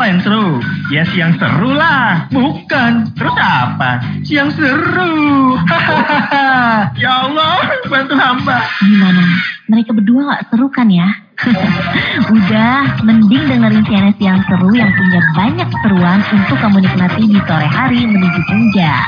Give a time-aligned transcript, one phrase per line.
[0.00, 0.48] Apa yang seru?
[0.88, 2.24] Ya siang seru lah.
[2.32, 3.12] Bukan.
[3.20, 4.00] Terus apa?
[4.24, 5.60] Siang seru.
[5.60, 6.88] Hahaha.
[7.04, 8.64] ya Allah, bantu hamba.
[8.80, 9.20] Gimana?
[9.68, 11.04] Mereka berdua gak seru kan ya?
[12.32, 17.68] Udah, mending dengerin CNS yang seru yang punya banyak seruan untuk kamu nikmati di sore
[17.68, 19.04] hari menuju senja.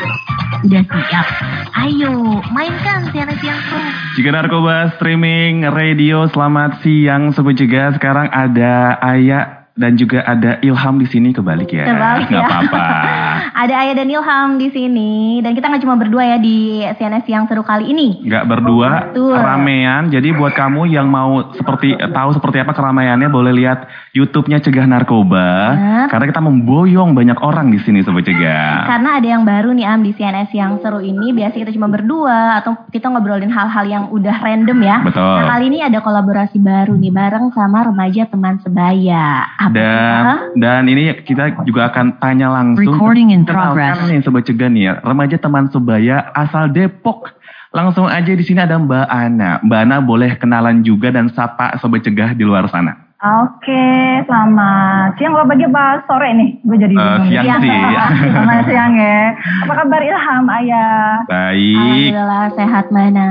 [0.61, 1.27] Udah siap?
[1.73, 3.89] Ayo, mainkan CNS yang seru.
[4.21, 11.01] Jika narkoba streaming radio selamat siang sobat juga sekarang ada Ayah dan juga ada Ilham
[11.01, 11.89] di sini kebalik ya.
[11.89, 12.45] Kebalik ya.
[12.45, 12.87] apa-apa.
[13.63, 17.45] Ada Ayah dan Ilham di sini dan kita nggak cuma berdua ya di CNS yang
[17.49, 18.21] seru kali ini.
[18.25, 19.37] Nggak berdua, Betul.
[19.37, 20.13] ramean.
[20.13, 25.77] Jadi buat kamu yang mau seperti tahu seperti apa keramaiannya boleh lihat YouTube-nya Cegah Narkoba.
[25.77, 26.07] Benar.
[26.13, 28.85] Karena kita memboyong banyak orang di sini sobat Cegah.
[28.93, 31.33] Karena ada yang baru nih Am di CNS yang seru ini.
[31.33, 34.97] Biasa kita cuma berdua atau kita ngobrolin hal-hal yang udah random ya.
[35.01, 35.37] Betul.
[35.41, 39.49] Nah kali ini ada kolaborasi baru nih bareng sama remaja teman sebaya.
[39.71, 40.23] Dan
[40.59, 42.83] dan ini kita juga akan tanya langsung.
[42.83, 44.11] Recording in Kenalkan progress.
[44.11, 47.31] nih sobat cegah nih ya, remaja teman sebaya asal Depok.
[47.73, 49.63] Langsung aja di sini ada Mbak Ana.
[49.65, 53.02] Mbak Ana boleh kenalan juga dan sapa sobat cegah di luar sana.
[53.23, 53.87] Oke,
[54.27, 56.59] selamat siang apa pagi apa sore nih?
[56.67, 57.31] Gue jadi Eh, bingung.
[57.39, 57.71] siang sih.
[58.35, 59.31] Selamat siang ya.
[59.63, 61.23] Apa kabar Ilham, Ayah?
[61.31, 62.11] Baik.
[62.11, 63.29] Alhamdulillah sehat mana?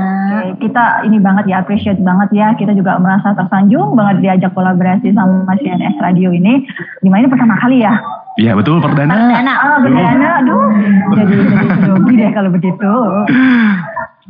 [0.48, 2.56] Oke, kita ini banget ya, appreciate banget ya.
[2.56, 6.64] Kita juga merasa tersanjung banget diajak kolaborasi sama CNS Radio ini.
[7.04, 7.92] Di mana ini pertama kali ya?
[8.40, 9.12] Iya betul perdana.
[9.12, 9.52] Perdana.
[9.52, 10.72] Ah, berdana, aduh.
[11.20, 12.92] Jadi jadi grogi deh kalau begitu.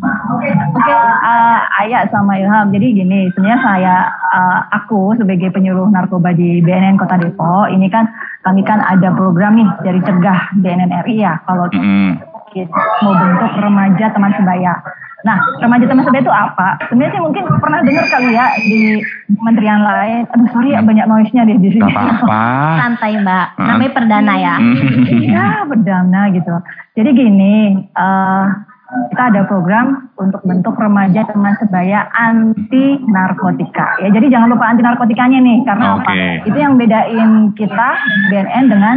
[0.01, 2.73] Oke, eh, Ayah sama Ilham.
[2.73, 8.09] Jadi gini, sebenarnya saya, eh, aku sebagai penyuluh narkoba di BNN Kota Depok, ini kan
[8.41, 11.37] kami kan ada program nih dari cegah BNN RI ya.
[11.45, 14.81] Kalau kita mau bentuk remaja teman sebaya.
[15.23, 16.69] Nah, remaja teman sebaya itu apa?
[16.89, 18.81] Sebenarnya sih mungkin pernah dengar kali ya di
[19.29, 20.25] kementerian lain.
[20.35, 21.85] Aduh sorry ya banyak noise-nya deh di sini.
[21.85, 22.45] Apa-apa.
[22.81, 23.47] Santai mbak.
[23.61, 23.67] Hmm.
[23.69, 24.55] Namanya perdana ya.
[25.13, 26.55] Iya, berdana gitu.
[26.97, 27.55] Jadi gini,
[27.93, 28.45] eh,
[29.13, 34.01] kita ada program untuk bentuk remaja teman sebaya anti narkotika.
[34.05, 36.13] Ya, jadi jangan lupa anti narkotikanya nih, karena apa?
[36.13, 36.53] Oke.
[36.53, 37.89] Itu yang bedain kita
[38.33, 38.97] BNN dengan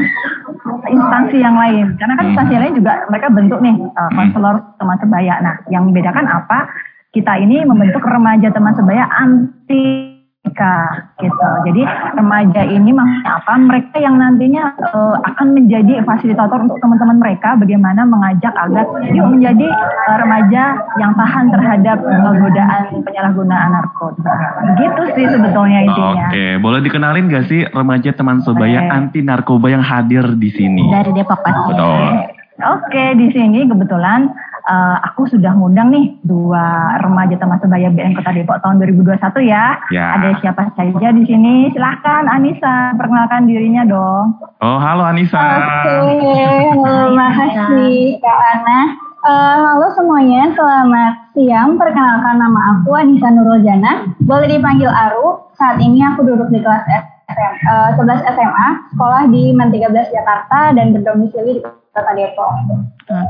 [0.87, 1.95] instansi yang lain.
[1.99, 2.31] Karena kan Hmm.
[2.31, 5.33] instansi yang lain juga mereka bentuk nih eh, konselor teman sebaya.
[5.43, 6.67] Nah, yang membedakan apa?
[7.15, 10.14] Kita ini membentuk remaja teman sebaya anti
[10.55, 10.75] narkotika,
[11.19, 11.49] gitu.
[11.67, 11.81] Jadi
[12.15, 13.53] remaja ini maksudnya apa?
[13.59, 19.67] Mereka yang nantinya eh, akan menjadi fasilitator untuk teman-teman mereka bagaimana mengajak agar yuk menjadi
[19.75, 20.63] eh, remaja
[20.99, 24.31] yang tahan terhadap eh, godaan penyalahgunaan narkoba.
[24.75, 26.27] Begitu sih sebetulnya intinya.
[26.31, 30.87] Oke, boleh dikenalin gak sih remaja teman sebaya anti narkoba yang hadir di sini?
[30.91, 31.71] Dari Depok pasti.
[31.75, 32.35] Betul.
[32.55, 34.31] Oke, di sini kebetulan
[34.65, 39.77] eh, aku sudah ngundang nih dua remaja teman sebaya BN Kota Depok tahun 2021 ya.
[39.93, 40.05] Ya.
[40.17, 41.69] Ada siapa saja di sini?
[41.71, 44.41] Silahkan Anissa, perkenalkan dirinya dong.
[44.61, 45.41] Oh, halo Anissa.
[45.85, 48.79] terima kasih Kak Ana.
[49.25, 51.81] Eh, halo semuanya, selamat siang.
[51.81, 54.05] Perkenalkan nama aku Anissa Nurul Jana.
[54.21, 55.49] Boleh dipanggil Aru.
[55.57, 60.77] Saat ini aku duduk di kelas SM, eh, 11 SMA, sekolah di Men 13 Jakarta
[60.77, 61.61] dan berdomisili di
[61.95, 62.51] Kota Depok.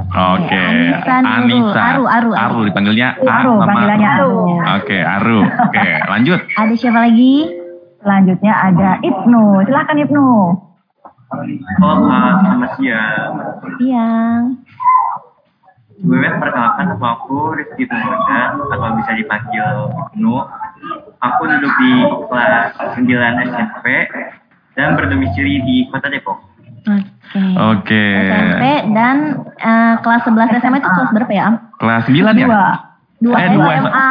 [0.10, 0.66] Oke,
[1.06, 1.70] Anissa Nurul.
[1.70, 1.82] Anissa.
[1.86, 2.34] Aru, Aru, Aru.
[2.34, 4.34] Aru dipanggilnya A Aru, sama panggilannya Aru.
[4.82, 5.40] Oke, Aru.
[5.46, 6.40] Oke, lanjut.
[6.58, 7.46] Ada siapa lagi?
[8.02, 9.70] Selanjutnya ada Ibnu.
[9.70, 10.30] Silahkan Ibnu.
[11.86, 13.32] Oh, selamat siang.
[13.78, 14.42] Siang.
[16.02, 20.36] Sebelumnya perkenalkan nama aku Rizky Tumaga atau bisa dipanggil Ibnu.
[21.22, 21.92] Aku duduk di
[22.34, 23.86] kelas 9 SMP
[24.74, 26.55] dan berdomisili di Kota Depok.
[26.86, 27.42] Oke.
[27.58, 28.04] Oke.
[28.30, 29.18] SMP dan
[29.58, 31.56] eh, kelas 11 SMA itu kelas berapa ya Am?
[31.82, 32.48] Kelas 9 ya?
[33.16, 33.38] Dua.
[33.42, 34.10] Eh, dua SMA.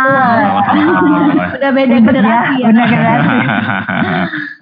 [1.60, 2.66] Udah beda generasi ya.
[2.72, 3.36] Bener generasi.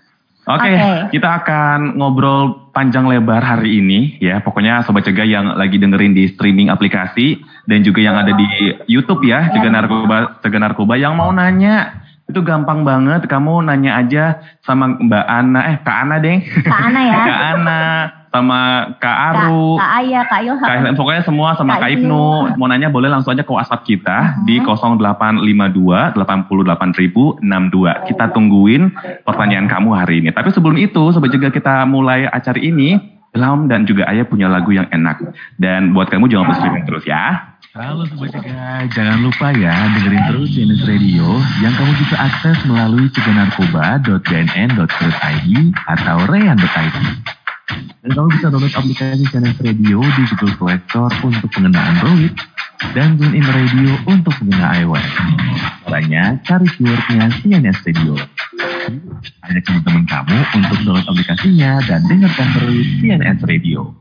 [0.43, 1.15] Oke, Oke.
[1.15, 4.43] kita akan ngobrol panjang lebar hari ini ya.
[4.43, 7.39] Pokoknya sobat cegah yang lagi dengerin di streaming aplikasi
[7.71, 12.41] dan juga yang ada di YouTube ya, cegah narkoba, cegah narkoba yang mau nanya itu
[12.41, 13.27] gampang banget.
[13.27, 16.41] Kamu nanya aja sama Mbak Ana, eh Kak Ana deng.
[16.44, 17.19] Kak Ana ya.
[17.28, 17.81] Kak Ana
[18.32, 19.76] sama Kak Kak, Aru.
[19.76, 20.64] Kak Ayah, Kak Ilham.
[20.64, 22.56] Kak Ilham, pokoknya semua sama Kak Kak Ibnu.
[22.56, 28.08] Mau nanya boleh langsung aja ke WhatsApp kita di 0852 88062.
[28.08, 28.82] Kita tungguin
[29.29, 30.32] pertanyaan kamu hari ini.
[30.32, 32.97] Tapi sebelum itu, juga kita mulai acara ini.
[33.32, 35.20] Ilham dan juga Ayah punya lagu yang enak.
[35.56, 37.51] Dan buat kamu jangan lupa streaming terus ya.
[37.73, 41.25] Halo Sobat Cegah, jangan lupa ya dengerin terus CNS Radio
[41.65, 45.49] yang kamu bisa akses melalui ceganarkoba.bnn.co.id
[45.89, 46.97] atau rean.id.
[48.05, 52.37] Dan kamu bisa download aplikasi CNS Radio di Google Play Store untuk pengguna Android
[52.93, 55.09] dan TuneIn Radio untuk pengguna iOS.
[55.89, 58.21] Caranya cari keywordnya CNS Radio.
[59.49, 63.97] Ajak teman-teman kamu untuk download aplikasinya dan dengarkan terus CNS Radio.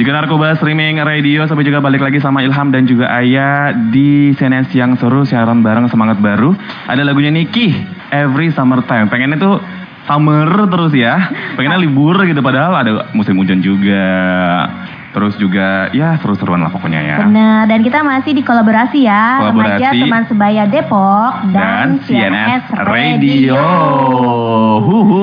[0.00, 4.64] Juga Narkoba Streaming Radio sampai juga balik lagi sama Ilham dan juga Ayah di CNN
[4.72, 6.56] Siang Seru siaran bareng semangat baru.
[6.88, 7.68] Ada lagunya Niki
[8.08, 9.12] Every Summer Time.
[9.12, 9.60] Pengennya tuh
[10.08, 11.28] summer terus ya.
[11.52, 14.08] Pengennya libur gitu padahal ada musim hujan juga.
[15.10, 17.16] Terus juga ya seru-seruan lah pokoknya ya.
[17.26, 19.42] Benar, dan kita masih di kolaborasi ya.
[19.42, 19.82] Kolaborasi.
[19.82, 23.62] Remaja Teman Sebaya Depok dan, Dan CNS Radio.
[24.80, 25.22] Huhu.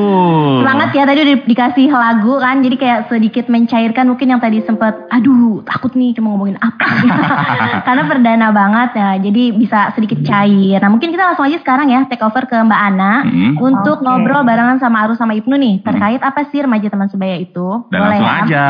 [0.61, 5.07] Semangat ya tadi udah dikasih lagu kan, jadi kayak sedikit mencairkan mungkin yang tadi sempat,
[5.07, 6.87] aduh takut nih cuma ngomongin apa.
[7.87, 10.83] Karena perdana banget ya, jadi bisa sedikit cair.
[10.83, 13.57] Nah mungkin kita langsung aja sekarang ya take over ke Mbak Ana Hmm.
[13.57, 14.05] untuk Oke.
[14.05, 17.85] ngobrol barengan sama Arus sama Ibnu nih terkait apa sih remaja teman sebaya itu.
[17.89, 18.35] Dan langsung ya?
[18.43, 18.65] aja,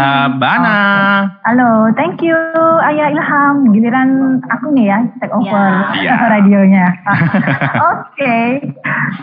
[1.07, 2.35] Halo, thank you
[2.83, 3.71] Ayah Ilham.
[3.71, 5.67] Giliran aku nih ya take over
[6.03, 6.19] Ya.
[6.27, 6.87] radionya.
[7.95, 8.37] Oke.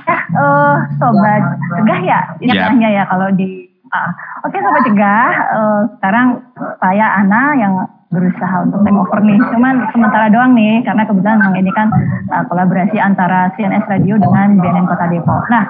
[0.08, 1.42] Ya, eh, sobat
[1.76, 4.08] cegah ya istilahnya ya kalau di ah.
[4.48, 6.40] Oke sobat cegah, eh, sekarang
[6.80, 7.74] saya Ana yang
[8.08, 9.38] berusaha untuk take over nih.
[9.52, 11.92] Cuman sementara doang nih karena kebetulan memang ini kan
[12.32, 15.52] eh, kolaborasi antara CNS Radio dengan BNN Kota Depok.
[15.52, 15.68] Nah,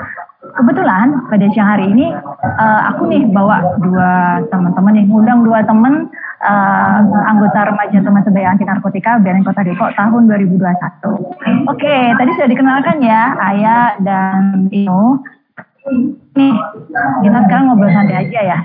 [0.54, 2.06] kebetulan pada siang hari ini
[2.44, 6.08] eh, aku nih bawa dua teman-teman nih, ngundang dua teman
[6.40, 11.70] eh, anggota remaja teman sebaya anti narkotika BNN Kota Depok tahun 2021.
[11.70, 15.20] Oke, tadi sudah dikenalkan ya Ayah dan Ino.
[16.34, 16.56] Nih,
[17.20, 18.58] kita sekarang ngobrol santai aja ya.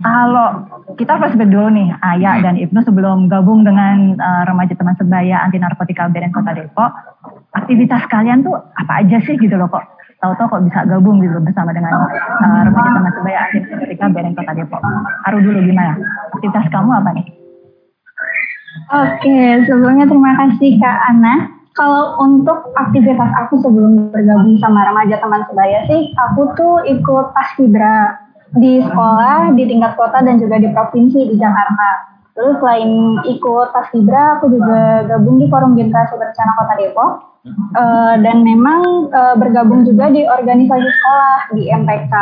[0.00, 0.64] Kalau
[0.96, 5.58] kita flashback dulu nih, Ayah dan Ibnu sebelum gabung dengan eh, remaja teman sebaya anti
[5.60, 6.90] narkotika BNN Kota Depok,
[7.52, 9.84] aktivitas kalian tuh apa aja sih gitu loh kok?
[10.24, 14.52] Tahu-tahu kok bisa gabung gitu bersama dengan eh, remaja teman sebaya anti narkotika BNN Kota
[14.56, 14.80] Depok.
[15.28, 16.00] Aru dulu gimana?
[16.32, 17.26] Aktivitas kamu apa nih?
[18.88, 19.38] Oke,
[19.68, 21.34] sebelumnya terima kasih Kak Ana
[21.74, 28.14] Kalau untuk aktivitas aku sebelum bergabung sama remaja teman sebaya sih, aku tuh ikut paskibra
[28.54, 32.14] di sekolah, di tingkat kota dan juga di provinsi di Jakarta.
[32.34, 32.90] Terus selain
[33.30, 37.12] ikut paskibra, aku juga gabung di Forum Generasi Berencana Kota Depok.
[37.76, 42.14] Uh, dan memang uh, bergabung juga di organisasi sekolah di MPK.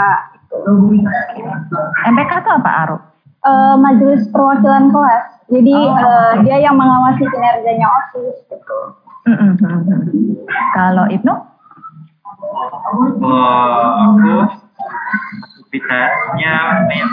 [2.10, 2.98] MPK itu apa Aru?
[3.46, 5.24] Uh, Majelis Perwakilan Kelas.
[5.46, 5.94] Jadi oh.
[5.94, 8.78] uh, dia yang mengawasi kinerjanya OSIS gitu.
[9.30, 9.78] Mm -hmm.
[10.74, 11.34] Kalau Ibnu?
[13.22, 14.44] Oh, aku
[15.72, 17.08] aktivitasnya main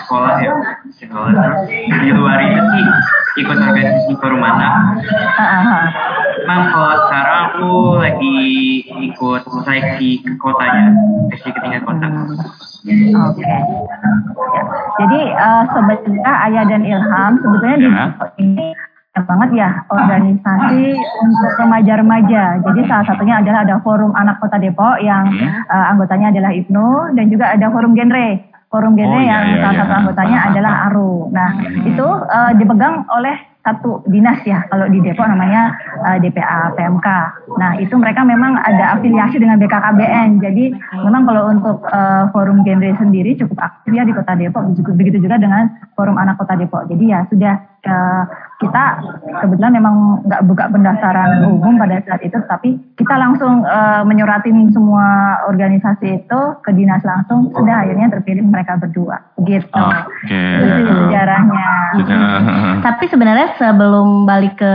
[0.00, 0.52] sekolah ya?
[0.96, 1.68] Sekolah.
[1.68, 2.84] Di luar itu sih
[3.44, 5.04] ikut organisasi forum anak.
[6.40, 7.70] Emang kalau sekarang aku
[8.00, 8.36] lagi
[9.12, 10.96] ikut seleksi ke kotanya
[11.28, 12.32] seleksi ke tingkat kota oke.
[13.36, 13.60] Okay.
[15.04, 18.04] jadi uh, sebenarnya Ayah dan Ilham sebetulnya ya.
[18.34, 18.68] di ini
[19.20, 22.64] banget ya organisasi untuk remaja-remaja.
[22.64, 25.28] Jadi salah satunya adalah ada Forum Anak Kota Depok yang
[25.68, 28.40] uh, anggotanya adalah Ibnu dan juga ada Forum Genre.
[28.72, 29.80] Forum Genre oh, iya, yang iya, salah iya.
[29.84, 31.28] satu anggotanya adalah Aru.
[31.28, 31.92] Nah, hmm.
[31.92, 35.70] itu uh, dipegang oleh satu dinas ya kalau di Depok namanya
[36.02, 37.08] uh, eh, DPA PMK.
[37.62, 40.42] Nah itu mereka memang ada afiliasi dengan BKKBN.
[40.42, 44.66] Jadi memang kalau untuk uh, forum genre sendiri cukup aktif ya di Kota Depok.
[44.98, 46.90] Begitu juga dengan forum anak Kota Depok.
[46.90, 47.54] Jadi ya sudah
[47.86, 48.24] uh,
[48.62, 48.84] kita
[49.42, 55.38] kebetulan memang nggak buka pendaftaran umum pada saat itu, tapi kita langsung uh, menyuratin semua
[55.50, 57.50] organisasi itu ke dinas langsung.
[57.50, 59.82] Sudah akhirnya terpilih mereka berdua, gitu.
[60.26, 60.62] Okay.
[60.62, 61.70] Itu sejarahnya.
[62.86, 64.74] tapi sebenarnya sebelum balik ke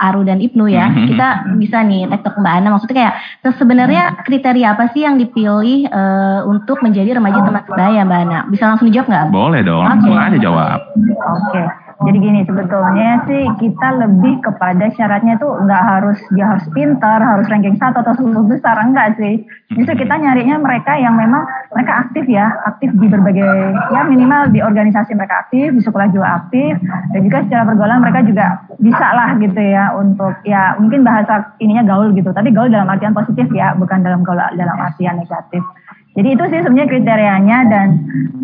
[0.00, 1.06] Aru dan Ibnu ya, mm-hmm.
[1.12, 2.68] kita bisa nih tektok Mbak Ana.
[2.76, 3.14] Maksudnya kayak
[3.58, 8.38] sebenarnya kriteria apa sih yang dipilih uh, untuk menjadi remaja teman sebaya Mbak Ana?
[8.48, 9.26] Bisa langsung dijawab nggak?
[9.32, 9.90] Boleh dong, okay.
[9.92, 10.78] langsung aja jawab.
[10.96, 11.50] Oke.
[11.52, 11.66] Okay.
[12.02, 17.46] Jadi gini sebetulnya sih kita lebih kepada syaratnya tuh nggak harus dia harus pintar, harus
[17.46, 19.46] ranking satu atau sepuluh besar enggak sih.
[19.70, 23.52] Justru kita nyarinya mereka yang memang mereka aktif ya, aktif di berbagai
[23.92, 26.76] ya minimal di organisasi mereka aktif, di sekolah juga aktif
[27.16, 31.84] dan juga secara pergaulan mereka juga bisa lah gitu ya untuk ya mungkin bahasa ininya
[31.88, 35.64] gaul gitu, tapi gaul dalam artian positif ya, bukan dalam gaul dalam artian negatif.
[36.12, 37.88] Jadi itu sih sebenarnya kriterianya dan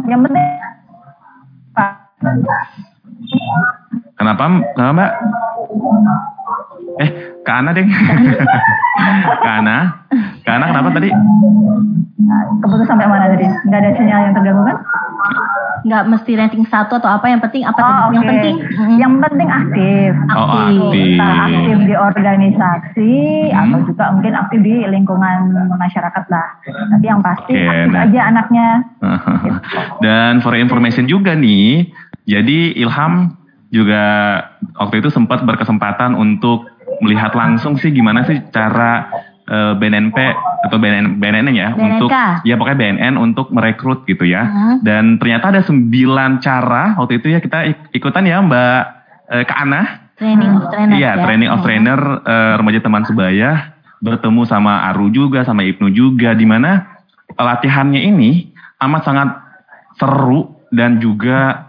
[0.08, 0.48] yang penting
[4.18, 5.12] Kenapa, kenapa Mbak?
[6.98, 7.10] Eh,
[7.48, 7.86] Kak Ana deh.
[9.44, 10.04] Kak Ana?
[10.44, 11.08] Kak Ana kenapa tadi?
[12.60, 13.48] Keputus sampai mana tadi?
[13.72, 14.76] Gak ada sinyal yang terganggu kan?
[15.88, 17.96] Gak mesti ranking satu atau apa yang penting apa oh, tadi?
[17.96, 18.12] Okay.
[18.12, 18.56] Yang penting
[19.00, 20.10] yang penting aktif.
[20.36, 21.16] Oh, aktif.
[21.16, 23.14] Entah aktif di organisasi
[23.48, 23.56] hmm.
[23.56, 25.40] atau juga mungkin aktif di lingkungan
[25.72, 26.48] masyarakat lah.
[26.68, 28.04] Tapi yang pasti okay, aktif nah.
[28.04, 28.68] aja anaknya.
[30.04, 31.88] Dan for information juga nih,
[32.28, 33.40] jadi Ilham
[33.72, 34.04] juga
[34.76, 36.68] waktu itu sempat berkesempatan untuk
[37.00, 39.08] melihat langsung sih gimana sih cara
[39.48, 40.18] uh, eh, BNNP
[40.68, 41.82] atau BNN, BNN ya BNNK.
[41.94, 42.10] untuk
[42.44, 44.42] ya pokoknya BNN untuk merekrut gitu ya.
[44.44, 44.76] Uh-huh.
[44.84, 47.58] Dan ternyata ada sembilan cara waktu itu ya kita
[47.94, 48.82] ikutan ya Mbak
[49.32, 49.82] uh, Kak Ana.
[50.18, 50.94] Training of trainer.
[50.98, 51.22] Iya, ya.
[51.22, 53.70] training of trainer uh, remaja teman sebaya
[54.02, 56.98] bertemu sama Aru juga sama Ibnu juga di mana
[57.38, 58.50] latihannya ini
[58.82, 59.28] amat sangat
[59.98, 61.67] seru dan juga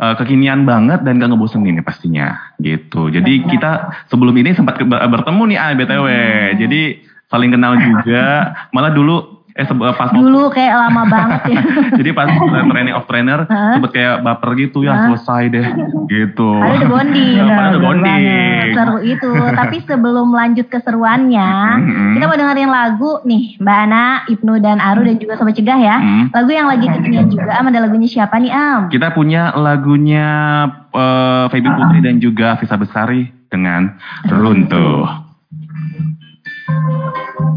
[0.00, 3.08] uh, kekinian banget dan gak ngebosenin nih pastinya gitu.
[3.08, 6.06] Jadi kita sebelum ini sempat bertemu nih ah BTW.
[6.06, 6.50] Hmm.
[6.60, 6.80] Jadi
[7.28, 8.54] saling kenal juga.
[8.72, 9.64] Malah dulu eh
[9.96, 11.60] pas dulu kayak lama banget ya.
[12.04, 15.16] Jadi pas training of trainer sempet kayak baper gitu ya huh?
[15.16, 15.66] selesai deh
[16.12, 16.60] gitu.
[16.60, 17.40] Ada the bonding.
[17.40, 18.24] Ada bonding.
[18.76, 19.32] Seru itu.
[19.32, 22.12] Tapi sebelum lanjut keseruannya, mm-hmm.
[22.20, 25.96] kita mau dengerin lagu nih Mbak Ana, Ibnu dan Aru dan juga Sobat Cegah ya.
[26.04, 26.24] Mm.
[26.36, 28.92] Lagu yang lagi kekinian juga Am ada lagunya siapa nih Am?
[28.92, 30.28] Kita punya lagunya
[30.92, 33.96] uh, Feby Putri dan juga Visa Besari dengan
[34.28, 35.24] Runtuh.
[36.66, 37.55] Halo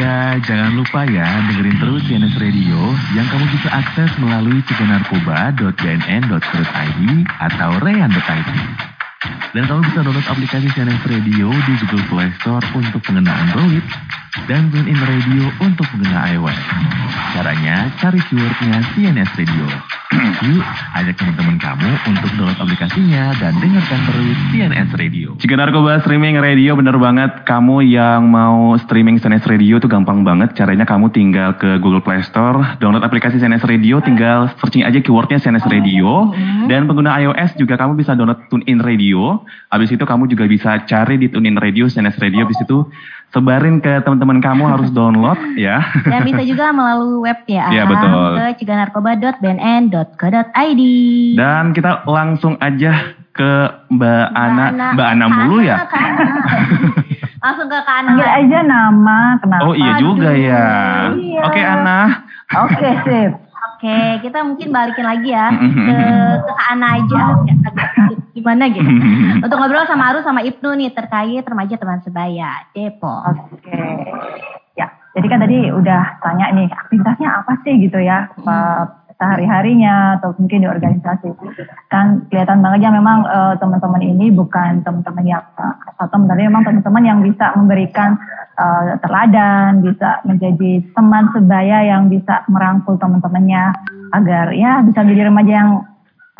[0.00, 7.00] Sobat Cegah, jangan lupa ya dengerin terus CNS Radio yang kamu bisa akses melalui ceganarkoba.bnn.co.id
[7.36, 8.48] atau rean.id.
[9.52, 13.84] Dan kamu bisa download aplikasi CNS Radio di Google Play Store untuk pengguna Android
[14.48, 16.56] dan TuneIn Radio untuk pengguna iOS.
[17.36, 19.99] Caranya cari keywordnya CNS Radio.
[20.40, 20.64] Yuk,
[20.96, 25.28] ajak teman-teman kamu untuk download aplikasinya dan dengarkan terus CNS Radio.
[25.36, 27.44] Jika narkoba streaming radio bener banget.
[27.44, 30.56] Kamu yang mau streaming CNS Radio itu gampang banget.
[30.56, 35.36] Caranya kamu tinggal ke Google Play Store, download aplikasi CNS Radio, tinggal searching aja keywordnya
[35.36, 36.32] CNS Radio.
[36.72, 39.44] Dan pengguna iOS juga kamu bisa download TuneIn Radio.
[39.68, 42.48] Habis itu kamu juga bisa cari di TuneIn Radio, CNS Radio.
[42.48, 42.88] Habis itu
[43.30, 45.78] sebarin ke teman-teman kamu harus download ya.
[46.06, 47.70] Dan bisa juga melalui web ya.
[47.70, 48.34] Iya, betul.
[48.38, 50.82] Ke ciganarkoba.bnn.co.id.
[51.38, 54.66] Dan kita langsung aja ke Mbak Ana.
[54.94, 55.78] Mbak Ana mulu ya?
[57.40, 58.12] Langsung ke Kak Ana.
[58.12, 59.64] Panggil aja nama, kenapa?
[59.64, 60.68] Oh iya juga ya.
[61.16, 61.40] Iya.
[61.48, 62.28] Oke Ana.
[62.50, 63.30] Oke, sip.
[63.80, 65.88] Oke, kita mungkin balikin lagi ya Mm-hmm.
[65.88, 65.96] ke,
[66.44, 67.22] ke Kak Ana aja.
[67.48, 67.88] Ya, agak
[68.36, 68.84] gimana gitu.
[69.40, 73.24] Untuk ngobrol sama Aru sama Ibnu nih terkait remaja teman sebaya Depok.
[73.32, 73.80] Oke.
[74.76, 74.84] Ya,
[75.16, 80.64] jadi kan tadi udah tanya nih aktivitasnya apa sih gitu ya, Pak sehari-harinya atau mungkin
[80.64, 81.28] di organisasi.
[81.92, 86.64] Kan kelihatan banget ya memang eh, teman-teman ini bukan teman-teman yang eh, teman, tapi memang
[86.64, 88.16] teman-teman yang bisa memberikan
[88.56, 93.76] eh, teladan, bisa menjadi teman sebaya yang bisa merangkul teman-temannya
[94.16, 95.70] agar ya bisa menjadi remaja yang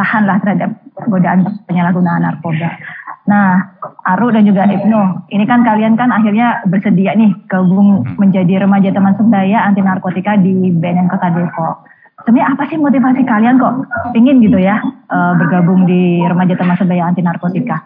[0.01, 0.71] tahan lah terhadap
[1.05, 2.81] godaan penyalahgunaan narkoba.
[3.29, 3.77] Nah,
[4.09, 9.13] Aru dan juga Ibnu, ini kan kalian kan akhirnya bersedia nih gabung menjadi remaja teman
[9.15, 11.85] sebaya anti narkotika di BNN Kota Depok.
[12.25, 13.75] Sebenarnya apa sih motivasi kalian kok
[14.15, 17.81] ingin gitu ya eh, bergabung di remaja teman sebaya anti narkotika?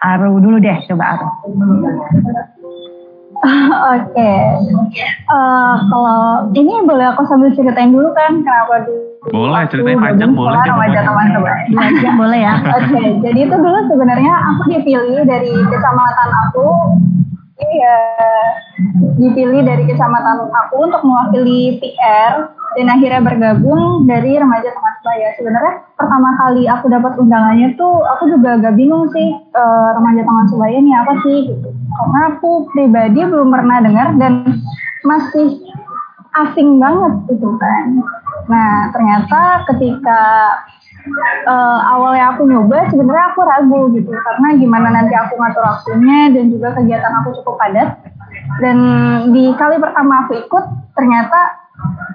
[0.00, 1.28] Aru dulu deh, coba Aru.
[3.96, 4.32] Oke.
[5.30, 6.20] Eh, kalau
[6.52, 11.04] ini boleh aku sambil ceritain dulu kan kenapa dulu Boleh, aku ceritain panjang, boleh remaja
[11.04, 11.60] teman sebaya.
[12.00, 12.54] Jam boleh ya.
[12.56, 16.66] Oke, jadi itu dulu sebenarnya aku dipilih dari kecamatan aku.
[17.60, 17.96] Iya,
[19.20, 25.28] dipilih dari kecamatan aku untuk mewakili PR dan akhirnya bergabung dari remaja teman sebaya.
[25.36, 30.46] Sebenarnya pertama kali aku dapat undangannya tuh aku juga agak bingung sih eh, remaja teman
[30.48, 31.68] sebaya ini apa sih gitu.
[31.68, 34.32] Karena aku pribadi belum pernah dengar dan
[35.04, 35.60] masih
[36.40, 37.84] asing banget gitu kan.
[38.48, 40.20] Nah ternyata ketika
[41.46, 44.10] eh, awalnya aku nyoba sebenarnya aku ragu gitu.
[44.12, 47.88] Karena gimana nanti aku ngatur waktunya dan juga kegiatan aku cukup padat.
[48.60, 48.78] Dan
[49.32, 51.40] di kali pertama aku ikut ternyata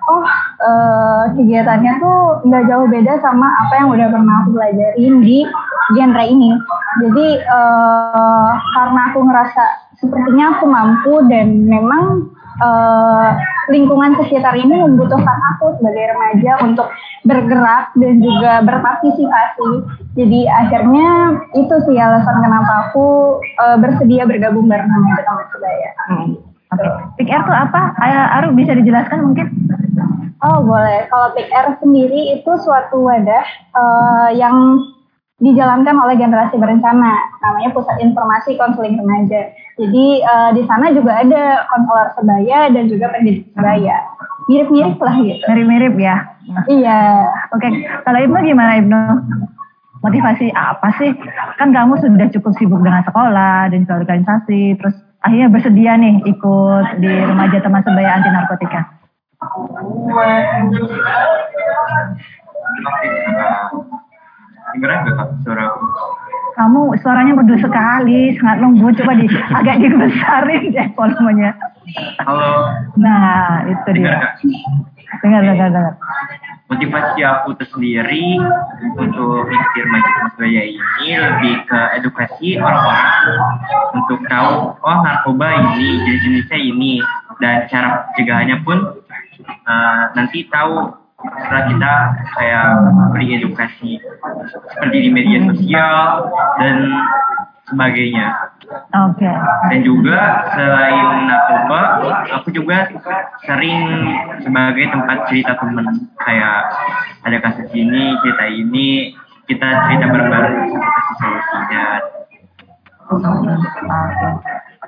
[0.05, 0.25] oh
[0.61, 5.45] eh, kegiatannya tuh nggak jauh beda sama apa yang udah pernah aku pelajarin di
[5.97, 6.49] genre ini.
[7.01, 9.63] Jadi eh, karena aku ngerasa
[9.97, 13.29] sepertinya aku mampu dan memang eh,
[13.73, 16.87] lingkungan sekitar ini membutuhkan aku sebagai remaja untuk
[17.25, 19.69] bergerak dan juga berpartisipasi.
[20.15, 25.89] Jadi akhirnya itu sih alasan kenapa aku eh, bersedia bergabung bareng remaja teman sebaya.
[26.75, 26.87] Oke,
[27.23, 27.95] PR tuh apa?
[28.41, 29.47] Aru bisa dijelaskan mungkin?
[30.45, 31.07] Oh boleh.
[31.09, 34.77] Kalau PR sendiri itu suatu wadah eh, yang
[35.35, 37.11] dijalankan oleh generasi berencana,
[37.43, 39.51] namanya Pusat Informasi Konseling Remaja.
[39.75, 43.97] Jadi eh, di sana juga ada konselor sebaya dan juga pendidik sebaya.
[44.47, 45.43] Mirip-mirip lah gitu.
[45.51, 46.15] Mirip-mirip ya.
[46.69, 46.99] Iya.
[47.51, 47.67] Oke,
[48.05, 49.01] kalau Ibnu gimana Ibnu?
[50.05, 51.17] Motivasi apa sih?
[51.57, 54.93] Kan kamu sudah cukup sibuk dengan sekolah dan juga organisasi, terus
[55.25, 58.85] akhirnya bersedia nih ikut di remaja teman sebaya anti narkotika.
[64.85, 65.85] Kak suara aku?
[66.55, 68.95] Kamu suaranya merdu sekali, sangat lembut.
[68.95, 71.51] Coba di agak dibesarin deh volumenya.
[72.23, 74.23] Halo, Nah, itu dengar dia.
[74.23, 74.33] gak?
[75.19, 75.93] Dengar, dengar, dengar.
[76.65, 78.41] Motivasi aku tersendiri
[78.97, 83.05] untuk ikuti remaja Surabaya ini lebih ke edukasi orang-orang
[83.93, 86.93] untuk tahu oh narkoba ini jenis-jenisnya ini
[87.37, 88.81] dan cara pencegahannya pun
[89.45, 90.89] eh, nanti tahu
[91.25, 91.93] setelah kita
[92.37, 92.67] kayak
[93.13, 93.91] beri edukasi
[94.73, 95.97] seperti di media sosial
[96.61, 96.77] dan
[97.69, 98.27] sebagainya.
[99.09, 99.29] Oke.
[99.69, 101.81] Dan juga selain narkoba,
[102.41, 102.89] aku juga
[103.45, 103.81] sering
[104.41, 106.09] sebagai tempat cerita teman.
[106.21, 106.59] Kayak
[107.25, 109.13] ada kasus ini, cerita ini,
[109.45, 111.85] kita cerita bareng-bareng sampai kasih solusinya.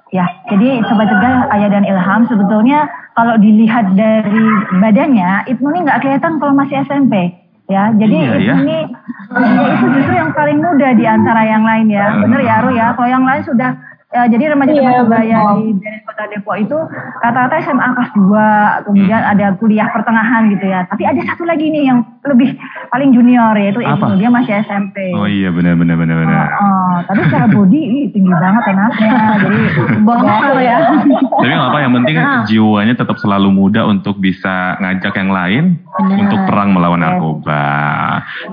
[0.10, 4.46] Ya, jadi sobat cegah Ayah dan Ilham sebetulnya kalau dilihat dari
[4.78, 7.34] badannya, Ibnu ini nggak kelihatan kalau masih SMP.
[7.68, 8.56] Ya, jadi Iya, Ibnu ya.
[8.62, 8.80] ini
[9.74, 12.14] itu justru yang paling muda di antara yang lain ya.
[12.22, 12.94] Bener ya, Ru ya.
[12.94, 13.74] Kalau yang lain sudah
[14.08, 16.78] Ya, jadi remaja Iya, sebaya di BNS Kota Depok itu
[17.20, 20.88] rata-rata SMA kelas 2, kemudian ada kuliah pertengahan gitu ya.
[20.88, 22.56] Tapi ada satu lagi nih yang lebih
[22.88, 24.16] paling junior yaitu Apa?
[24.16, 25.12] Ibnu, dia masih SMP.
[25.12, 26.48] Oh iya benar benar benar benar.
[26.56, 29.12] Oh, tapi secara body ih, tinggi banget anaknya.
[29.44, 29.60] Jadi
[30.00, 30.78] bongkar ya.
[31.44, 32.16] Tapi nggak apa yang penting
[32.48, 36.18] jiwanya tetap selalu muda untuk bisa ngajak yang lain Benar.
[36.24, 37.68] untuk perang melawan narkoba.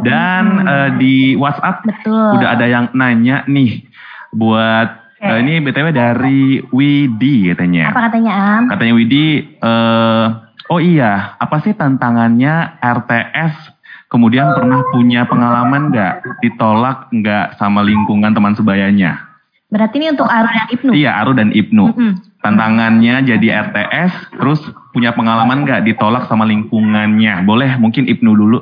[0.02, 2.42] Dan eh, di WhatsApp Betul.
[2.42, 3.86] udah ada yang nanya nih
[4.34, 7.96] buat eh, ini btw dari Widi katanya.
[7.96, 8.62] Apa katanya Am?
[8.68, 10.26] Katanya Widi, eh,
[10.68, 13.72] oh iya, apa sih tantangannya RTS?
[14.12, 19.34] Kemudian pernah punya pengalaman nggak ditolak nggak sama lingkungan teman sebayanya?
[19.74, 20.90] Berarti ini untuk Aru dan Ibnu.
[20.94, 21.84] Iya, Aru dan Ibnu.
[21.90, 22.12] Mm-mm.
[22.38, 24.62] Tantangannya jadi RTS, terus
[24.94, 27.42] punya pengalaman nggak ditolak sama lingkungannya?
[27.42, 28.60] Boleh mungkin Ibnu dulu.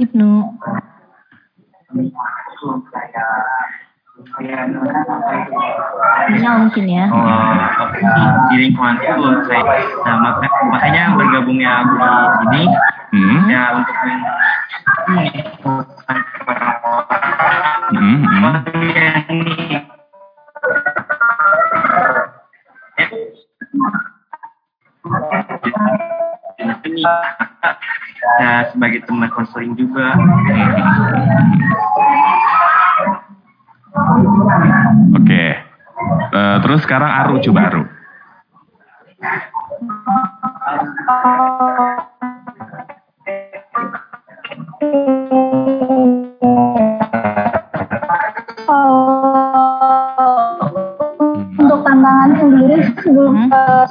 [0.00, 0.30] Ibnu.
[6.30, 7.04] Sinyal mungkin ya.
[7.08, 7.98] Oh, oke.
[8.50, 9.62] di lingkungan itu saya
[10.04, 12.06] nah, maka- makanya bergabungnya aku di
[12.38, 12.62] sini
[13.10, 13.50] Hmm.
[13.50, 13.96] ya untuk
[17.90, 18.30] hmm.
[26.60, 26.74] Ini.
[26.84, 27.02] Ini
[28.40, 30.14] ya, sebagai teman konseling juga.
[35.16, 35.46] Oke.
[36.30, 37.84] Eh, terus sekarang Aru coba Aru.
[51.60, 53.84] Untuk tantangan sendiri sebelum eh,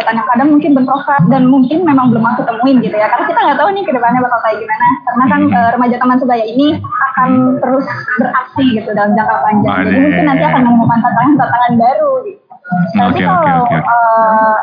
[0.00, 3.12] kegiatan yang kadang mungkin bentrok dan mungkin memang belum aku temuin gitu ya.
[3.12, 4.86] Karena kita nggak tahu nih ke depannya bakal kayak gimana.
[5.04, 7.86] Karena kan eh, remaja teman sebaya ini akan terus
[8.16, 9.76] beraksi gitu dalam jangka panjang.
[9.84, 10.04] Jadi Waduh.
[10.08, 12.42] mungkin nanti akan menemukan tantangan-tantangan baru gitu.
[12.96, 13.76] Tapi Oke, oke, kalau oke, oke.
[13.76, 14.56] eh,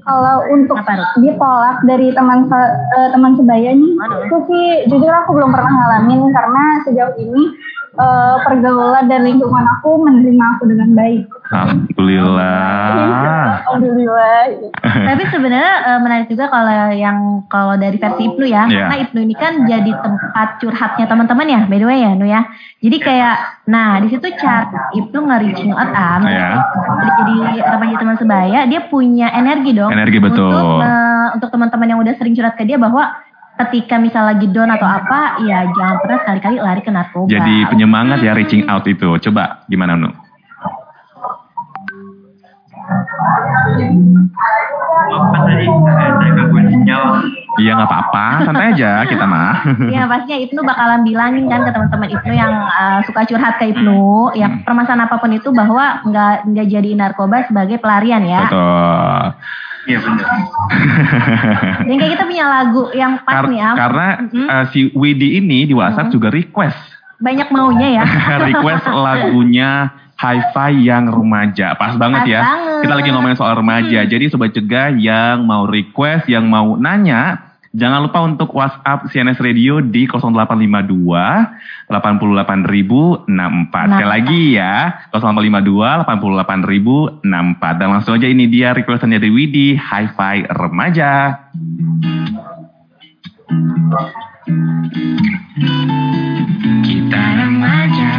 [0.00, 0.80] kalau untuk
[1.22, 3.92] ditolak dari teman se- eh, teman sebaya nih,
[4.26, 7.52] itu sih jujur aku belum pernah ngalamin karena sejauh ini
[7.96, 11.22] eh, pergaulan dan lingkungan aku menerima aku dengan baik.
[11.50, 13.66] Alhamdulillah.
[13.66, 14.42] Alhamdulillah.
[14.80, 18.86] Tapi sebenarnya eh, menarik juga kalau yang kalau dari versi Ibnu ya, Iya.
[18.86, 22.42] karena Ibnu ini kan jadi tempat curhatnya teman-teman ya, by the way ya, Nu ya.
[22.80, 23.36] Jadi kayak,
[23.68, 24.64] nah di situ cara
[24.96, 26.48] Ibnu nge-reaching out am, Iya.
[27.20, 27.34] jadi
[27.76, 29.92] remaja teman sebaya, dia punya energi dong.
[29.92, 30.48] Energi, betul.
[30.48, 33.10] Untuk, eh, untuk teman-teman yang udah sering curhat ke dia bahwa
[33.66, 37.28] ketika misal lagi down atau apa, ya jangan pernah sekali-kali lari ke narkoba.
[37.28, 39.08] Jadi penyemangat ya reaching out itu.
[39.28, 40.10] Coba gimana Nu?
[47.60, 49.60] Iya nggak apa-apa, santai aja kita mah.
[49.92, 54.32] Iya pastinya Ibnu bakalan bilangin kan ke teman-teman Ibnu yang uh, suka curhat ke Ibnu,
[54.38, 54.64] ya Hmm.
[54.64, 58.48] permasalahan apa pun itu bahwa nggak nggak jadi narkoba sebagai pelarian ya.
[58.48, 59.22] Betul.
[59.90, 60.26] Iya benar.
[61.82, 63.74] Dan kayak kita punya lagu yang pas Kar- nih Am.
[63.74, 64.46] karena Mm-mm.
[64.46, 66.78] eh, si Widi ini di WhatsApp juga request
[67.20, 68.04] banyak maunya ya.
[68.48, 71.72] request lagunya Hi-Fi yang remaja.
[71.74, 72.40] Pas banget Pas ya.
[72.44, 72.80] banget.
[72.84, 74.00] Kita lagi ngomongin soal remaja.
[74.04, 79.78] Jadi sobat cegah yang mau request, yang mau nanya, jangan lupa untuk WhatsApp CNS Radio
[79.78, 83.30] di 0852 88064.
[83.70, 87.78] Sekali lagi ya, 0852 88064.
[87.78, 91.38] Dan langsung aja ini dia requestannya dari Widi, Hi-Fi remaja.
[96.86, 98.14] Kita remaja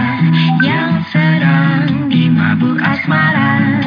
[0.64, 3.81] yang sedang dimabuk asmara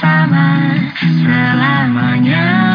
[0.00, 0.80] bersama
[1.20, 2.69] selamanya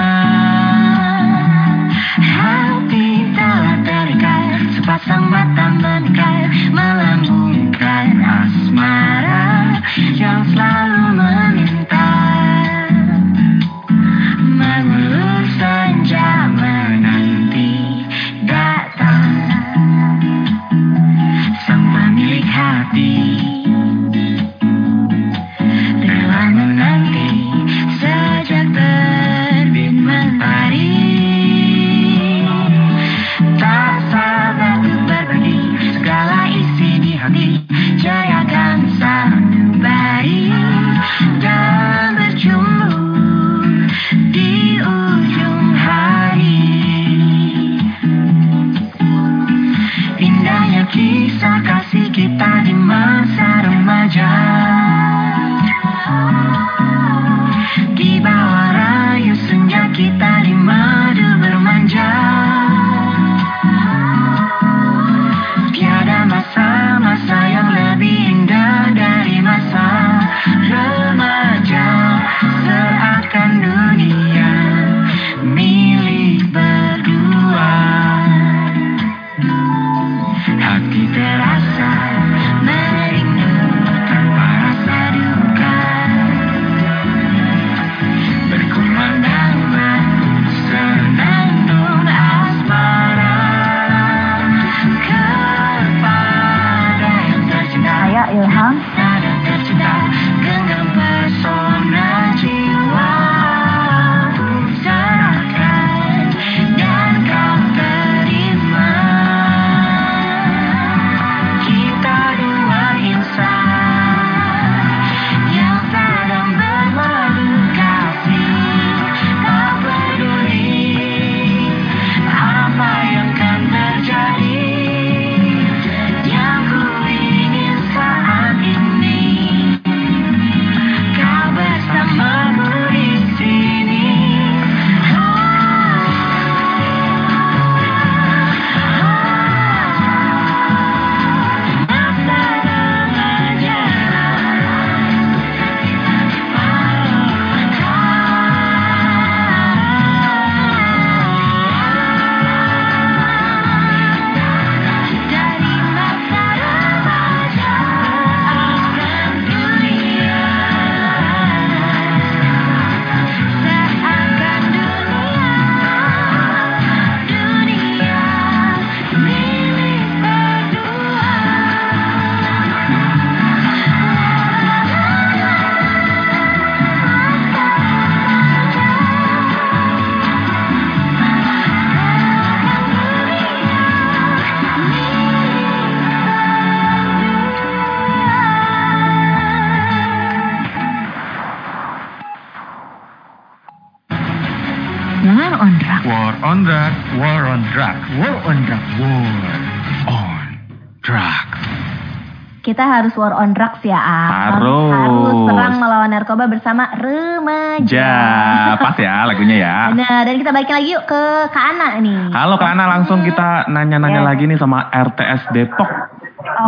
[202.85, 204.29] harus war on drugs ya, Am.
[204.61, 204.93] Harus.
[204.93, 207.89] Harus perang melawan narkoba bersama remaja.
[207.89, 209.75] Ja, pas ya lagunya ya.
[209.91, 212.31] Benar, dan kita balik lagi yuk ke Kak Ana nih.
[212.31, 214.27] Halo Kak Ana, langsung kita nanya-nanya Ya.
[214.29, 215.89] lagi nih sama RTS Depok.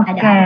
[0.01, 0.37] Oke,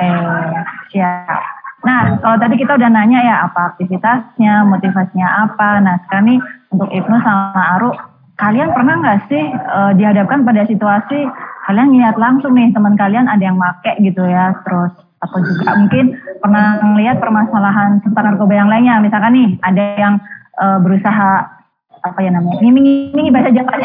[0.92, 1.42] siap.
[1.82, 5.82] Nah, kalau tadi kita udah nanya ya apa aktivitasnya, motivasinya apa.
[5.82, 7.90] Nah, sekarang nih untuk Ibnu sama Aru,
[8.38, 11.26] kalian pernah nggak sih eh, dihadapkan pada situasi
[11.70, 16.18] kalian lihat langsung nih teman kalian ada yang make gitu ya, terus atau juga mungkin
[16.42, 18.98] pernah melihat permasalahan tentang narkoba yang lainnya.
[19.00, 20.14] Misalkan nih ada yang
[20.58, 21.62] eh, berusaha
[22.02, 23.78] apa ya namanya, ngiming-ngiming bahasa Jawa.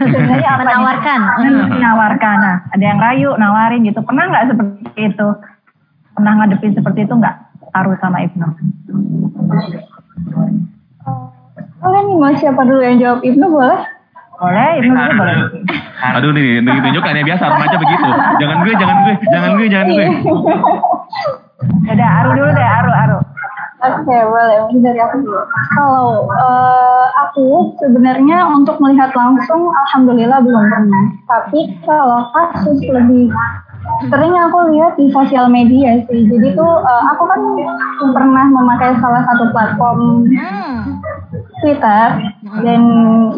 [0.00, 0.64] Sebenarnya apa?
[0.64, 1.20] Menawarkan.
[1.68, 2.36] Menawarkan.
[2.40, 4.00] Nah, ada yang rayu, nawarin gitu.
[4.00, 5.28] Pernah nggak seperti itu?
[6.16, 7.36] Pernah ngadepin seperti itu nggak?
[7.72, 8.48] Taruh sama Ibnu.
[11.82, 13.80] Kalian nih mau siapa dulu yang jawab Ibnu boleh?
[14.42, 15.36] Boleh, Ibnu dulu boleh.
[16.18, 18.08] Aduh nih, nih tunjukkan ya biasa remaja begitu.
[18.42, 20.06] Jangan gue, jangan gue, jangan gue, jangan gue.
[21.94, 23.18] Udah, Aru dulu deh, Aru, Aru.
[23.82, 24.56] Oke, boleh.
[24.66, 25.42] Mungkin dari aku dulu.
[25.74, 27.46] Kalau eh, aku
[27.82, 31.04] sebenarnya untuk melihat langsung, alhamdulillah belum pernah.
[31.30, 33.30] Tapi kalau kasus lebih
[34.10, 36.26] sering aku lihat di sosial media sih.
[36.26, 37.40] Jadi tuh eh, aku kan
[38.14, 40.98] pernah memakai salah satu platform Hmm.
[41.62, 42.06] Twitter
[42.66, 42.82] dan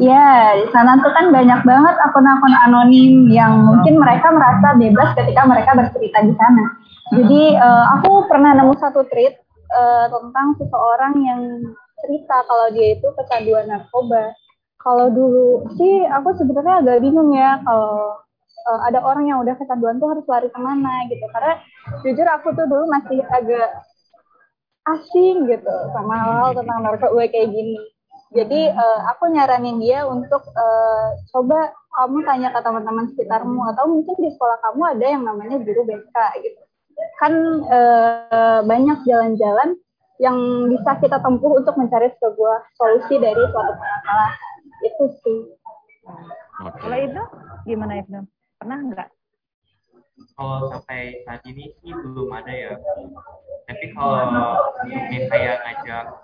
[0.00, 5.44] ya di sana tuh kan banyak banget akun-akun anonim yang mungkin mereka merasa bebas ketika
[5.44, 6.64] mereka bercerita di sana.
[7.12, 9.34] Jadi eh, aku pernah nemu satu tweet
[9.68, 11.40] eh, tentang seseorang yang
[12.00, 14.32] cerita kalau dia itu kecanduan narkoba.
[14.80, 18.23] Kalau dulu sih aku sebenarnya agak bingung ya kalau
[18.64, 21.24] eh, ada orang yang udah kecanduan tuh harus lari ke mana gitu.
[21.30, 21.54] Karena
[22.00, 23.68] jujur aku tuh dulu masih agak
[24.84, 27.80] asing gitu sama hal tentang narkoba kayak gini.
[28.34, 34.16] Jadi eh, aku nyaranin dia untuk eh, coba kamu tanya ke teman-teman sekitarmu atau mungkin
[34.18, 36.60] di sekolah kamu ada yang namanya guru BK gitu.
[37.22, 37.32] Kan
[37.64, 39.78] eh, banyak jalan-jalan
[40.22, 40.36] yang
[40.70, 44.38] bisa kita tempuh untuk mencari sebuah solusi dari suatu permasalahan.
[44.82, 45.40] Itu sih.
[46.54, 47.22] Kalau Ibnu,
[47.66, 48.33] gimana Ibnu?
[48.64, 49.10] Pernah nggak?
[50.40, 52.72] kalau sampai saat ini sih belum ada ya.
[53.68, 54.24] Tapi kalau
[54.88, 56.16] yang kayak ngajak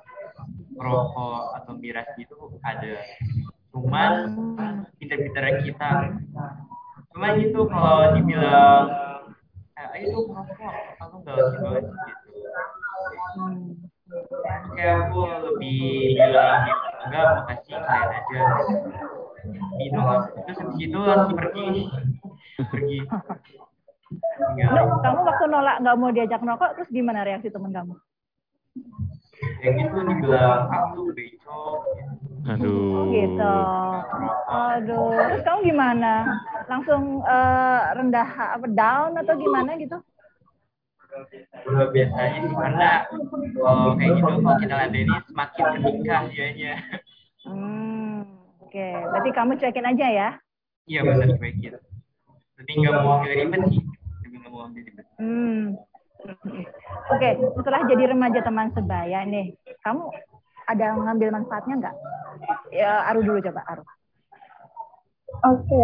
[0.81, 2.33] rokok atau miras gitu
[2.65, 2.97] ada.
[3.77, 4.13] Cuman
[4.97, 6.17] pinter-pinteran kita.
[7.13, 8.89] Cuman itu kalau dibilang
[9.77, 12.31] eh, dong rokok, aku nggak banget gitu.
[14.81, 16.65] Kayak aku lebih bilang
[17.05, 18.41] enggak makasih kalian aja.
[19.77, 20.05] Minum
[20.45, 21.69] terus habis itu langsung pergi.
[22.69, 22.99] Pergi.
[24.41, 27.95] Ibnu, kamu waktu nolak nggak mau diajak nongkrong, terus gimana reaksi temen kamu?
[29.41, 31.81] kayak gitu dibilang aku becok
[32.45, 33.09] Aduh.
[33.13, 33.57] Gitu.
[34.49, 36.13] Aduh, terus kamu gimana?
[36.69, 38.29] Langsung eh, rendah
[38.61, 39.97] apa down atau gimana gitu?
[41.67, 42.91] udah biasanya sih karena
[43.59, 46.75] kalau kayak gitu kalau kita ladeni semakin meningkat dianya
[47.41, 47.90] Hmm,
[48.71, 48.87] oke.
[49.11, 50.31] Berarti kamu cuekin aja ya?
[50.91, 51.75] iya benar cuekin
[52.61, 53.83] tapi nggak mau ambil ribet sih
[54.21, 55.77] tapi nggak mau ambil ribet Hmm.
[57.13, 60.05] Oke, setelah jadi remaja teman sebaya nih, kamu
[60.69, 61.97] ada ngambil manfaatnya nggak?
[62.73, 63.85] Ya, Aru dulu coba, Aru.
[65.49, 65.83] Oke,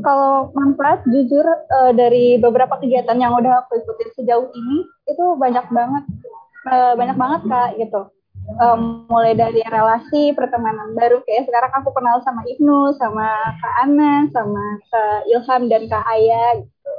[0.00, 5.68] kalau manfaat jujur eh, dari beberapa kegiatan yang udah aku ikutin sejauh ini itu banyak
[5.68, 6.04] banget,
[6.66, 8.00] Eh, banyak banget kak gitu.
[8.46, 8.78] Eh,
[9.10, 13.26] mulai dari relasi pertemanan baru kayak sekarang aku kenal sama Ibnu, sama
[13.58, 16.94] Kak Ana, sama Kak Ilham dan Kak Aya gitu.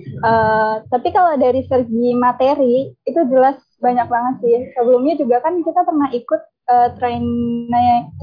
[0.00, 4.56] Eh, tapi kalau dari segi materi itu jelas banyak banget sih.
[4.74, 7.24] Sebelumnya juga kan kita pernah ikut eh, train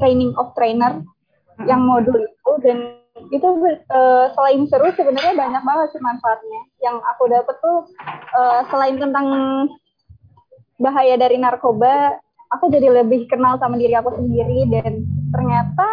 [0.02, 1.06] training of trainer
[1.70, 2.98] yang modul itu dan
[3.30, 3.48] itu
[3.94, 6.62] eh, selain seru sebenarnya banyak banget sih manfaatnya.
[6.82, 7.78] Yang aku dapet tuh
[8.36, 9.28] eh, selain tentang
[10.76, 12.20] bahaya dari narkoba,
[12.56, 15.88] aku jadi lebih kenal sama diri aku sendiri dan ternyata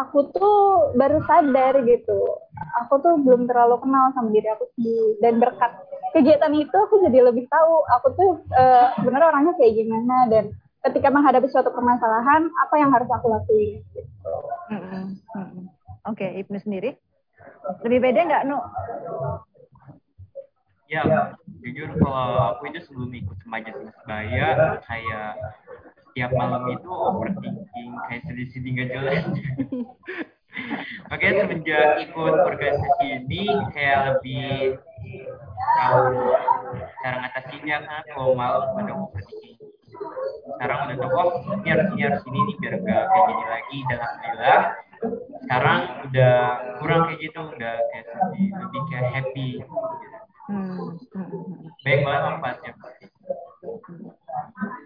[0.00, 2.18] aku tuh baru sadar gitu.
[2.84, 5.72] Aku tuh belum terlalu kenal sama diri aku sendiri dan berkat
[6.14, 10.44] kegiatan itu aku jadi lebih tahu aku tuh eh, sebenarnya orangnya kayak gimana dan
[10.86, 14.32] ketika menghadapi suatu permasalahan apa yang harus aku lakuin gitu.
[14.70, 15.64] Mm-mm, mm-mm.
[16.04, 16.92] Oke, Ibnu sendiri?
[17.82, 18.60] Lebih beda nggak, Nu?
[20.84, 21.00] ya
[21.64, 24.48] jujur kalau aku itu sebelum ikut remaja sebaya
[24.84, 25.32] kayak
[26.12, 29.24] tiap malam itu overthinking kayak sedih-sedih nggak jelas
[31.10, 34.78] makanya semenjak ikut organisasi ini kayak lebih
[35.80, 36.04] tahu
[37.02, 39.58] cara ngatasinya kan kalau malam ada overthinking.
[40.54, 41.28] Sekarang udah tahu oh
[41.60, 43.78] ini harus ini harus ini nih biar gak kayak gini lagi.
[43.88, 44.60] Dan alhamdulillah
[45.44, 46.36] sekarang udah
[46.80, 49.48] kurang kayak gitu udah kayak sedih lebih kayak happy
[50.44, 51.72] Hmm, hmm, hmm.
[51.80, 53.06] baik banget manfaatnya pasti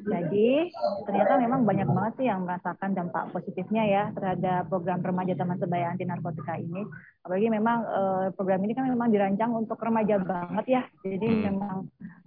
[0.07, 0.71] Jadi
[1.03, 5.91] ternyata memang banyak banget sih yang merasakan dampak positifnya ya terhadap program remaja teman sebaya
[5.91, 6.87] anti narkotika ini.
[7.27, 10.83] Apalagi memang eh, program ini kan memang dirancang untuk remaja banget ya.
[11.03, 11.43] Jadi Hmm.
[11.51, 11.77] memang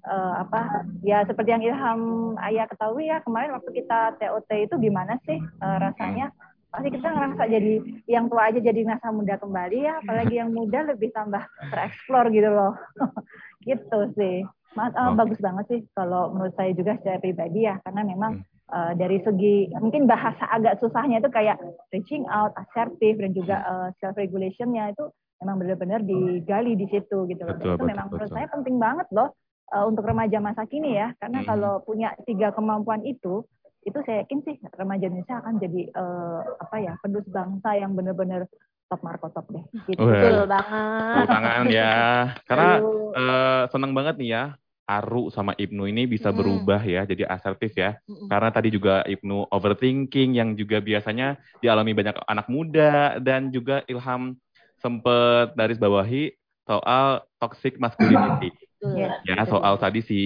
[0.03, 2.01] eh, apa ya seperti yang Ilham
[2.35, 6.35] Ayah ketahui ya kemarin waktu kita TOT itu gimana sih eh, rasanya?
[6.71, 7.73] Pasti kita ngerasa jadi
[8.07, 12.47] yang tua aja jadi ngerasa muda kembali ya, apalagi yang muda lebih tambah tereksplor gitu
[12.47, 12.73] loh.
[13.67, 14.47] gitu sih.
[14.71, 15.19] Ma- eh, Oke.
[15.19, 18.39] bagus banget sih kalau menurut saya juga secara pribadi ya karena memang
[18.71, 21.59] eh, dari segi mungkin bahasa agak susahnya itu kayak
[21.91, 23.59] reaching out, assertive dan juga
[23.99, 25.11] self regulationnya itu
[25.43, 27.59] memang benar-benar digali di situ gitu loh.
[27.59, 28.37] Betul, itu betul, memang menurut betul.
[28.39, 29.35] saya penting banget loh
[29.75, 31.47] eh, untuk remaja masa kini ya karena Mhm.
[31.51, 33.43] kalau punya tiga kemampuan itu
[33.81, 38.45] itu saya yakin sih remaja Indonesia akan jadi eh, apa ya penerus bangsa yang benar-benar
[38.91, 39.65] top markotop deh.
[39.87, 39.99] Gitu.
[40.03, 40.11] Wah.
[40.11, 41.15] Betul banget.
[41.15, 41.95] Tepuk tangan ya.
[42.43, 43.11] Karena Aduh.
[43.15, 44.43] eh, senang banget nih ya.
[44.91, 46.39] Aru sama Ibnu ini bisa Mm-mm.
[46.43, 47.95] berubah ya jadi asertif ya.
[48.11, 48.27] Mm-mm.
[48.27, 54.35] Karena tadi juga Ibnu overthinking yang juga biasanya dialami banyak anak muda dan juga Ilham
[54.83, 56.35] sempet garis bawahi
[56.67, 58.51] soal toxic masculinity.
[58.51, 58.97] Betul.
[58.97, 59.21] Yes.
[59.29, 60.19] ya soal tadi si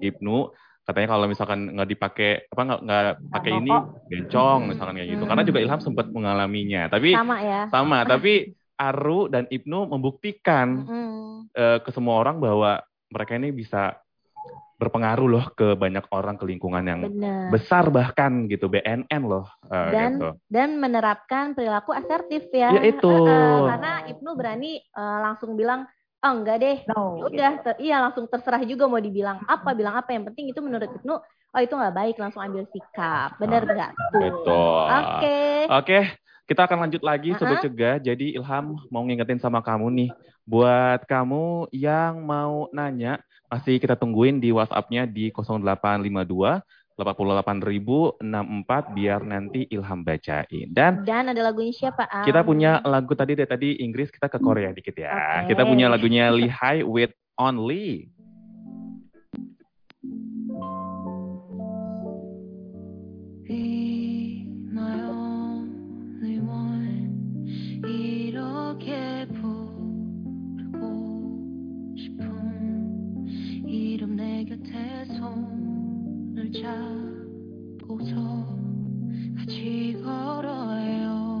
[0.00, 3.72] Ibnu katanya kalau misalkan nggak dipakai apa nggak nggak pakai ini
[4.10, 5.24] bencong misalkan kayak gitu.
[5.24, 6.82] Karena juga Ilham sempat mengalaminya.
[6.88, 7.62] Tapi Sama ya.
[7.70, 8.32] sama tapi
[8.74, 11.52] Aru dan Ibnu membuktikan Mm-mm.
[11.52, 12.80] eh, ke semua orang bahwa
[13.12, 14.00] mereka ini bisa
[14.80, 17.52] berpengaruh loh ke banyak orang ke lingkungan yang Benar.
[17.52, 20.28] besar bahkan gitu BNN loh eh, Dan- gitu.
[20.48, 22.72] dan menerapkan perilaku asertif ya.
[22.72, 23.12] Ya, itu.
[23.12, 25.84] Eh, karena Ibnu berani eh, langsung bilang,
[26.20, 27.16] oh enggak deh, No.
[27.16, 30.12] Ya udah, ter- iya langsung terserah juga mau dibilang apa, bilang apa.
[30.12, 33.40] Yang penting itu menurut Ibnu, oh itu nggak baik, langsung ambil sikap.
[33.40, 34.20] Bener nggak tuh?
[34.20, 34.84] Betul.
[34.88, 35.38] Oke.
[35.70, 35.98] Oke,
[36.44, 37.40] kita akan lanjut lagi Uh-uh.
[37.40, 37.96] Sobat Cegah.
[38.02, 40.10] Jadi Ilham mau ngingetin sama kamu nih.
[40.44, 46.62] Buat kamu yang mau nanya, masih kita tungguin di WhatsApp-nya di 0852
[47.00, 48.20] 88064
[48.92, 50.68] biar nanti Ilham bacain.
[50.68, 52.04] Dan Dan ada lagunya siapa?
[52.06, 52.28] Am?
[52.28, 55.10] kita punya lagu tadi dari tadi Inggris, kita ke Korea dikit ya.
[55.42, 55.56] Oke.
[55.56, 58.12] Kita punya lagunya Lihai with Only.
[76.60, 76.62] 손을
[77.80, 78.14] 잡고서
[79.38, 81.40] 같이 걸어요.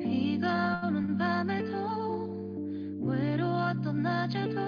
[0.00, 4.60] 비가 오는 밤에도 외로웠던 낮에도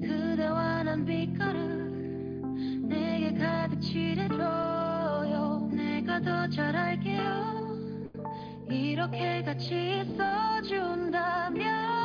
[0.00, 2.40] 그대와 난 빛깔을
[2.88, 5.68] 내게 가득 칠해줘요.
[5.72, 7.50] 내가 더 잘 알게요.
[8.70, 11.99] 이렇게 같이 있어준다면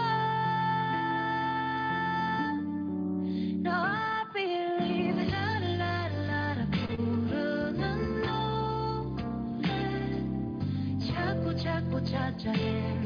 [11.51, 13.04] 자꾸 자꾸 찾아 헤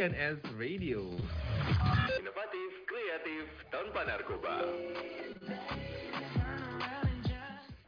[0.00, 1.12] CNS Radio.
[2.08, 4.64] Inovatif, kreatif, tanpa narkoba.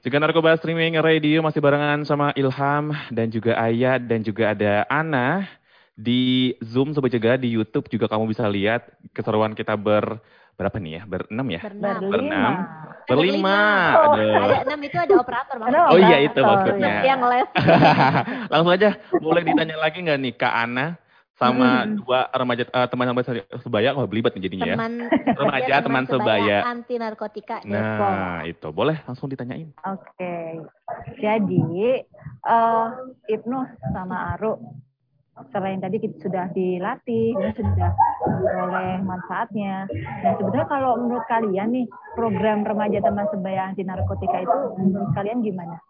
[0.04, 5.48] Juga Narkoba Streaming Radio masih barengan sama Ilham dan juga Ayah dan juga ada Ana
[5.96, 10.20] di Zoom Sobat Jaga di YouTube juga kamu bisa lihat keseruan kita ber
[10.60, 11.02] berapa nih ya?
[11.08, 11.60] Berenam ya?
[11.64, 12.00] Berenam.
[12.12, 12.52] Berenam.
[13.08, 13.60] Ada Berlima.
[13.96, 14.36] Oh, Aduh.
[14.36, 15.88] ada enam itu ada operator maksudnya.
[15.88, 16.92] Oh iya itu maksudnya.
[17.08, 17.48] Yang les.
[18.52, 21.00] Langsung aja boleh ditanya lagi nggak nih Kak Ana
[21.43, 21.99] sama Hmm.
[21.99, 23.24] dua remaja eh, teman teman
[23.59, 24.76] sebaya kalau belibet nih jadinya ya.
[24.78, 24.93] teman
[25.40, 26.59] Remaja, teman sebaya.
[26.62, 28.07] anti narkotika Depok.
[28.07, 29.74] Nah, itu boleh langsung ditanyain.
[29.82, 30.62] Oke,
[31.18, 31.66] jadi
[32.43, 32.86] eh
[33.28, 33.59] Ibnu
[33.90, 34.57] sama Aru
[35.51, 37.90] selain tadi kita sudah dilatih, kita sudah
[38.22, 39.88] memperoleh manfaatnya.
[40.22, 45.40] Nah sebenarnya kalau menurut kalian nih program remaja teman sebaya anti narkotika itu menurut kalian
[45.40, 45.80] gimana?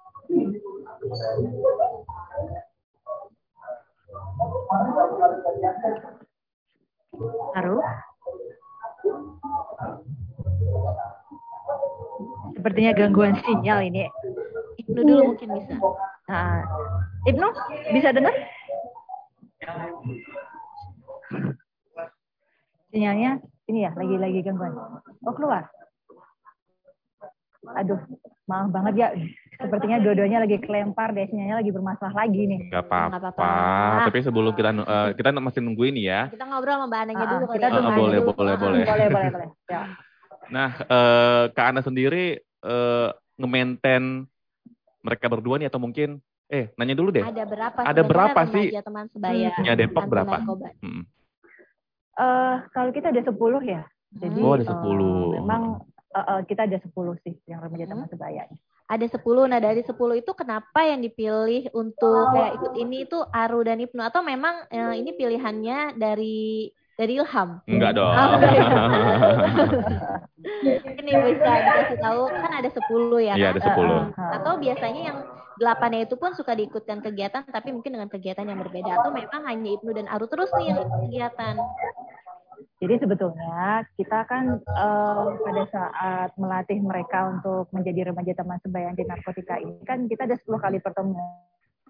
[7.58, 7.76] Aru?
[12.56, 14.08] Sepertinya gangguan sinyal ini.
[14.80, 15.74] Ibnu dulu mungkin bisa.
[16.30, 16.64] Nah,
[17.28, 17.46] Ibnu
[17.92, 18.34] bisa dengar?
[22.92, 24.72] Sinyalnya ini ya, lagi-lagi gangguan.
[25.24, 25.68] Oh keluar.
[27.78, 28.00] Aduh,
[28.48, 29.08] maaf banget ya.
[29.72, 32.68] Sepertinya dua-duanya lagi kelempar deh, sinyalnya lagi bermasalah lagi nih.
[32.68, 33.32] Gak apa-apa.
[33.32, 34.04] apa-apa.
[34.04, 36.28] Tapi sebelum kita eh, kita masih nunggu ini ya.
[36.28, 37.80] Kita ngobrol sama Mbak Ananya dulu kita ya.
[37.80, 38.30] Ah, boleh, dulu.
[38.36, 38.84] boleh, boleh.
[38.84, 39.48] boleh, boleh, boleh.
[39.72, 39.80] Ya.
[40.52, 43.08] Nah, eh Kak Ana sendiri eh
[43.40, 44.28] nge-maintain
[45.00, 46.20] mereka berdua nih atau mungkin
[46.52, 47.24] eh nanya dulu deh.
[47.24, 47.80] Ada berapa?
[47.80, 48.76] Ada berapa sih?
[48.76, 49.56] teman sebaya?
[49.56, 50.36] Ya, Depok berapa?
[50.84, 51.08] Hmm.
[52.20, 53.88] Eh, kalau kita ada 10 ya.
[54.20, 55.40] Jadi Oh, ada eh, 10.
[55.40, 55.80] memang
[56.12, 58.04] eh, eh, kita ada 10 sih yang remaja Hmm.
[58.04, 58.44] teman sebaya.
[58.92, 59.48] Ada 10.
[59.48, 64.04] Nah, dari 10 itu kenapa yang dipilih untuk kayak ikut ini itu Aru dan Ibnu
[64.04, 67.64] atau memang eh, ini pilihannya dari dari Ilham?
[67.64, 68.12] Enggak dong.
[68.12, 68.36] Oh.
[71.02, 74.14] Ini bisa dikasih tahu kan ada 10 ya Iya, ada 10.
[74.14, 75.18] Atau biasanya yang
[75.58, 79.70] delapannya itu pun suka diikutkan kegiatan tapi mungkin dengan kegiatan yang berbeda atau memang hanya
[79.78, 81.54] Ibnu dan Aru terus nih yang ikut kegiatan.
[82.82, 89.06] Jadi sebetulnya kita kan eh, pada saat melatih mereka untuk menjadi remaja teman sebaya anti
[89.06, 91.22] narkotika ini kan kita ada 10 kali pertemuan.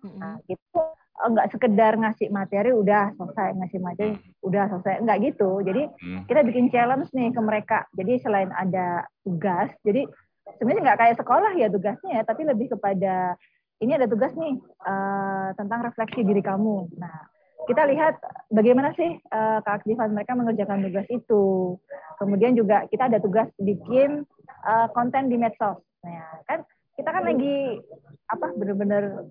[0.04, 0.76] Nah, gitu
[1.16, 4.12] eh, nggak sekedar ngasih materi udah selesai ngasih materi
[4.44, 5.64] udah selesai nggak gitu.
[5.64, 5.82] Jadi
[6.28, 7.88] kita bikin challenge nih ke mereka.
[7.96, 10.04] Jadi selain ada tugas, jadi
[10.60, 13.40] sebenarnya nggak kayak sekolah ya tugasnya ya, tapi lebih kepada
[13.80, 17.00] ini ada tugas nih eh, tentang refleksi diri kamu.
[17.00, 17.31] Nah,
[17.68, 18.14] kita lihat
[18.50, 21.76] bagaimana sih eh, keaktifan mereka mengerjakan tugas itu.
[22.18, 24.26] Kemudian juga kita ada tugas bikin
[24.66, 25.78] eh, konten di medsos.
[26.02, 26.66] Nah, kan
[26.98, 27.80] kita kan lagi
[28.28, 29.28] apa benar-benar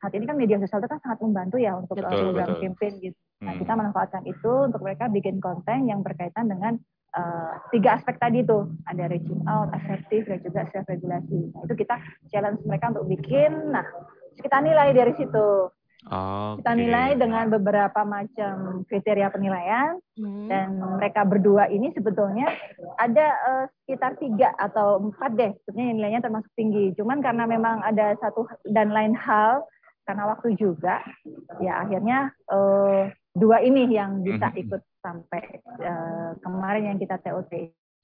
[0.00, 2.62] saat ini kan media sosial itu kan sangat membantu ya untuk eh, Betul, program betul.
[2.64, 3.18] campaign gitu.
[3.40, 3.60] Nah, Hmm.
[3.64, 6.76] kita manfaatkan itu untuk mereka bikin konten yang berkaitan dengan
[7.10, 8.68] eh, tiga aspek tadi tuh.
[8.86, 11.50] Ada reaching out, efektif, dan juga self regulasi.
[11.56, 11.96] Nah, itu kita
[12.30, 13.72] challenge mereka untuk bikin.
[13.72, 13.82] Nah,
[14.38, 15.48] kita nilai dari situ.
[16.00, 16.80] Kita Oke.
[16.80, 20.48] nilai dengan beberapa macam kriteria penilaian Hmm.
[20.48, 22.48] dan mereka berdua ini sebetulnya
[22.96, 28.16] ada eh, sekitar tiga atau empat deh sebenarnya nilainya termasuk tinggi cuman karena memang ada
[28.16, 29.64] satu dan lain hal
[30.04, 31.00] karena waktu juga
[31.56, 34.60] ya akhirnya eh, dua ini yang bisa Mhm.
[34.60, 35.42] ikut sampai
[35.80, 37.52] eh, kemarin yang kita TOT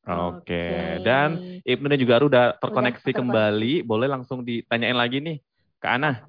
[0.07, 1.03] Oke.
[1.03, 3.18] Dan Ibnu dan juga Aru udah terkoneksi terkoneksi.
[3.26, 3.72] kembali.
[3.82, 5.42] Boleh langsung ditanyain lagi nih
[5.76, 6.22] ke Ana.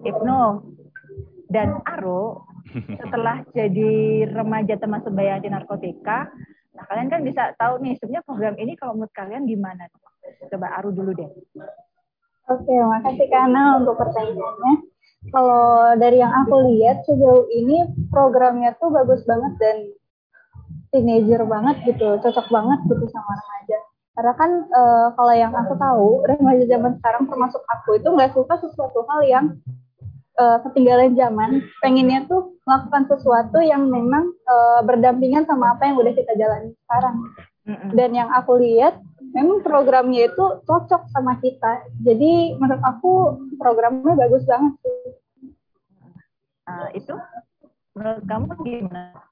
[0.00, 0.38] Ibnu
[1.50, 6.30] dan Aro setelah jadi remaja teman sebaya anti narkotika
[6.70, 9.90] nah kalian kan bisa tahu nih sebenarnya program ini kalau menurut kalian gimana
[10.48, 11.30] coba Aru dulu deh
[12.50, 14.74] Oke, makasih Kana untuk pertanyaannya.
[15.30, 19.76] Kalau dari yang aku lihat sejauh ini programnya tuh bagus banget dan
[20.90, 23.78] teenager banget gitu, cocok banget gitu sama remaja.
[24.18, 28.54] Karena kan eh, kalau yang aku tahu remaja zaman sekarang termasuk aku itu nggak suka
[28.58, 29.46] sesuatu hal yang
[30.40, 31.50] eh, ketinggalan zaman.
[31.84, 37.16] Pengennya tuh melakukan sesuatu yang memang eh, berdampingan sama apa yang udah kita jalani sekarang.
[37.94, 38.98] Dan yang aku lihat
[39.30, 41.86] memang programnya itu cocok sama kita.
[42.02, 43.12] Jadi menurut aku
[43.60, 45.00] programnya bagus banget sih.
[46.66, 47.14] Nah, itu
[47.94, 49.30] menurut kamu gimana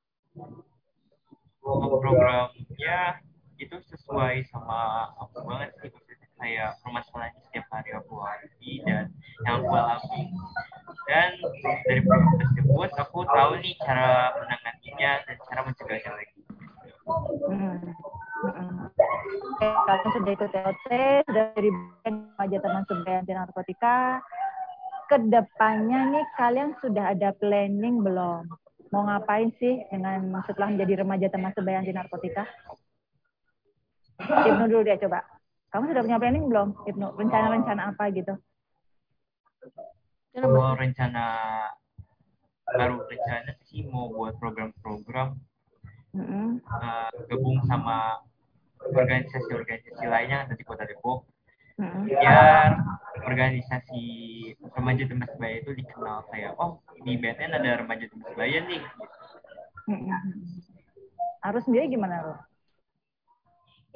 [1.76, 3.20] programnya
[3.58, 5.90] itu sesuai sama aku banget sih
[6.38, 9.04] kayak permasalahan setiap hari aku hadapi dan
[9.44, 10.22] yang aku alami
[11.10, 11.30] dan
[11.84, 16.38] dari program tersebut aku tahu nih cara menanganinya dan cara mencegahnya lagi
[17.48, 17.80] Hmm.
[18.44, 18.84] Hmm.
[19.64, 20.88] Kalian sudah ikut TOT,
[21.24, 21.72] sudah dari
[22.04, 24.20] remaja teman sebaya anti narkotika.
[25.08, 28.44] Ke depannya nih kalian sudah ada planning belum?
[28.88, 32.44] mau ngapain sih dengan setelah menjadi remaja teman sebaya anti narkotika?
[34.18, 35.37] Ibnu dulu dia coba.
[35.68, 37.06] Kamu sudah punya planning belum, Ibnu?
[37.20, 38.34] Rencana-rencana apa gitu?
[40.32, 41.24] Kalau rencana
[42.76, 45.40] baru rencana sih mau buat program-program
[46.12, 46.60] Mm-mm.
[46.60, 48.20] eh, gabung sama
[48.80, 51.24] organisasi-organisasi lainnya ada di Kota Depok
[51.80, 52.04] Mm-mm.
[52.04, 52.76] biar
[53.24, 54.02] organisasi
[54.76, 58.82] remaja teman sebaya itu dikenal kayak oh di BNN ada remaja teman sebaya nih
[59.88, 60.20] Mm-mm.
[61.48, 62.34] Arus sendiri gimana lo?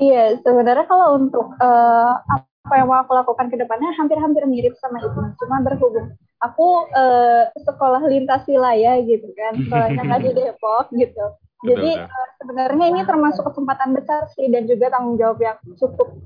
[0.02, 2.12] Iya, sebenarnya kalau untuk eh,
[2.66, 5.20] apa yang mau aku lakukan ke depannya hampir-hampir mirip sama itu.
[5.38, 11.24] Cuma berhubung aku eh, sekolah lintas wilayah gitu kan, sekolahnya nggak di Depok gitu.
[11.62, 16.18] Jadi eh, sebenarnya ini termasuk kesempatan besar sih dan juga tanggung jawab yang cukup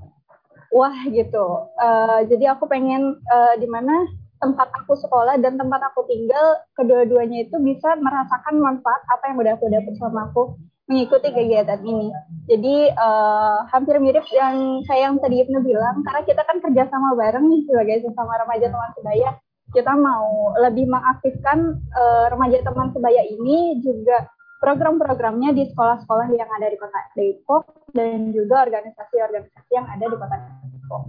[0.73, 1.47] wah gitu.
[1.77, 4.09] Eh, jadi aku pengen eh, di mana
[4.41, 9.53] tempat aku sekolah dan tempat aku tinggal kedua-duanya itu bisa merasakan manfaat apa yang udah
[9.57, 10.43] aku dapat selama aku
[10.87, 12.09] mengikuti kegiatan ini.
[12.47, 17.47] Jadi eh, hampir mirip yang kayak yang tadi Ibnu bilang, karena kita kan kerjasama bareng
[17.51, 19.31] nih sebagai sesama remaja teman sebaya.
[19.75, 24.31] Kita mau lebih mengaktifkan eh, remaja teman sebaya ini juga
[24.63, 30.37] program-programnya di sekolah-sekolah yang ada di kota Depok dan juga organisasi-organisasi yang ada di kota
[30.71, 31.03] Depok.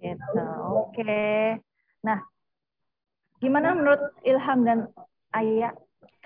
[0.00, 0.42] Gitu.
[0.86, 1.60] Oke.
[2.06, 2.18] Nah,
[3.42, 4.78] gimana menurut Ilham dan
[5.34, 5.74] Ayah?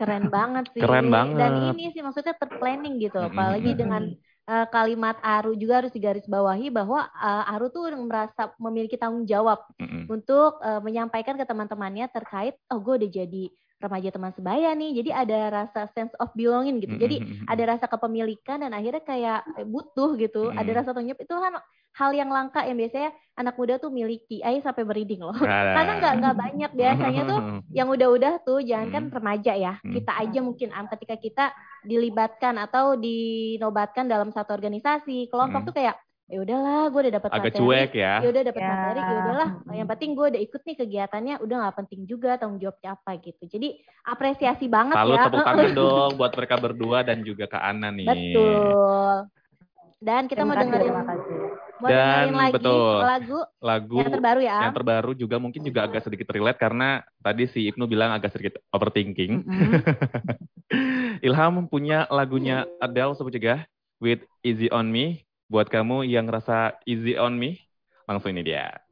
[0.01, 0.81] Keren banget sih.
[0.81, 1.37] Keren banget.
[1.37, 3.21] Dan ini sih maksudnya terplanning gitu.
[3.21, 4.09] Apalagi dengan
[4.49, 10.09] eh, kalimat Aru juga harus digarisbawahi bahwa eh, Aru tuh merasa memiliki tanggung jawab Mm-mm.
[10.09, 13.45] untuk eh, menyampaikan ke teman-temannya terkait oh gue udah jadi
[13.81, 15.01] remaja teman sebaya nih.
[15.03, 16.95] Jadi ada rasa sense of belonging gitu.
[17.01, 17.17] Jadi
[17.49, 20.53] ada rasa kepemilikan dan akhirnya kayak eh, butuh gitu.
[20.53, 21.57] Ada rasa jawab itu kan
[21.91, 24.45] hal yang langka yang biasanya anak muda tuh miliki.
[24.45, 25.35] Ayo sampai merinding loh.
[25.35, 27.41] Karena nggak nggak banyak biasanya tuh
[27.79, 31.45] yang udah-udah tuh jangan kan remaja ya kita aja mungkin am ketika kita
[31.87, 35.97] dilibatkan atau dinobatkan dalam satu organisasi kelompok tuh kayak
[36.31, 38.15] ya udahlah gue udah dapat agak materi cuek ya.
[38.17, 38.69] ya udah dapat Ya.
[38.71, 39.75] materi ya udahlah Hmm.
[39.75, 43.43] yang penting gue udah ikut nih kegiatannya udah nggak penting juga tanggung jawabnya apa gitu
[43.45, 43.69] jadi
[44.05, 48.07] apresiasi banget Salut ya tepuk tangan dong buat mereka berdua dan juga Kak Ana nih.
[48.07, 49.27] betul
[50.01, 51.37] dan kita Terima mau kasih, dengerin terima kasih.
[51.77, 52.95] mau Dan dengerin lagi betul.
[53.03, 57.45] lagu Lagu yang terbaru ya yang terbaru juga mungkin juga agak sedikit relate karena tadi
[57.47, 59.45] si Ibnu bilang agak sedikit overthinking.
[59.45, 59.73] Mm-mm.
[61.27, 63.67] Ilham punya lagunya Adele sebut juga
[63.99, 65.21] with Easy on Me
[65.51, 67.59] buat kamu yang ngerasa easy on me
[68.07, 68.90] langsung ini dia.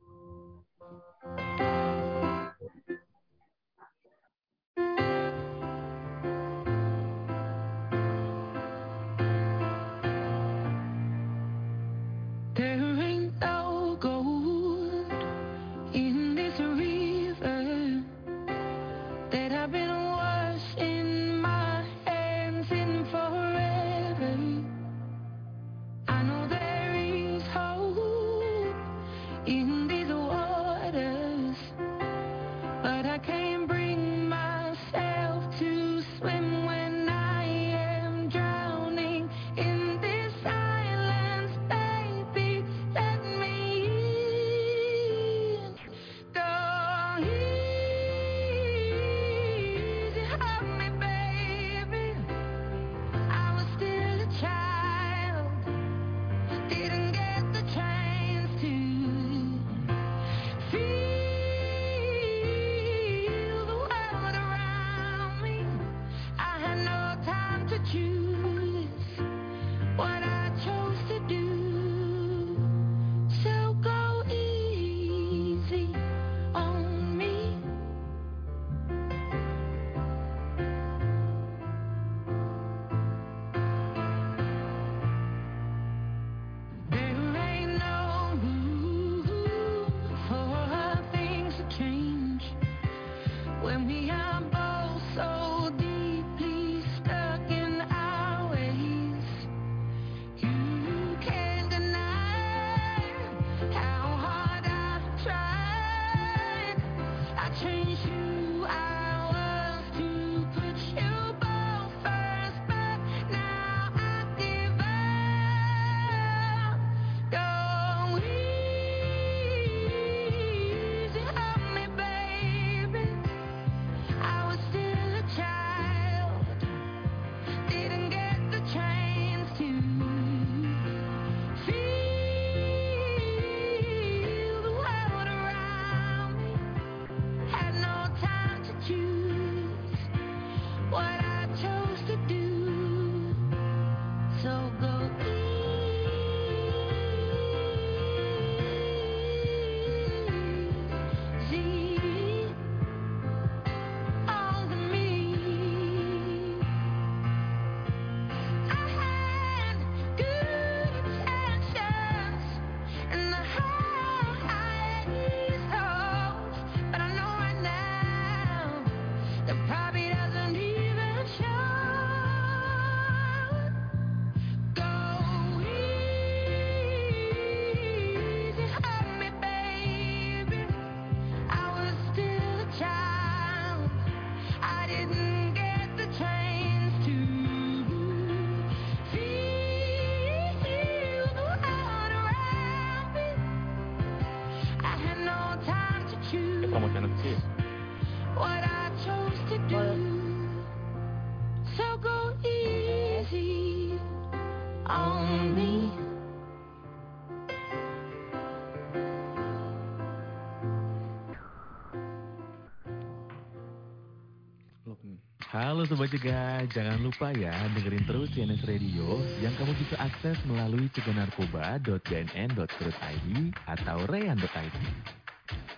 [215.79, 220.91] Halo Sobat Cegah, jangan lupa ya dengerin terus CNS Radio yang kamu bisa akses melalui
[220.91, 223.29] ceganarkoba.bnn.co.id
[223.63, 224.75] atau rean.id.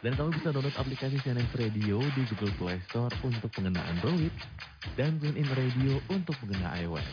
[0.01, 4.33] Dan kamu bisa download aplikasi CNS Radio di Google Play Store untuk pengguna Android
[4.97, 7.05] dan TuneIn Radio untuk pengguna iOS.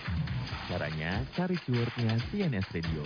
[0.71, 3.03] Caranya cari keywordnya CNS Radio.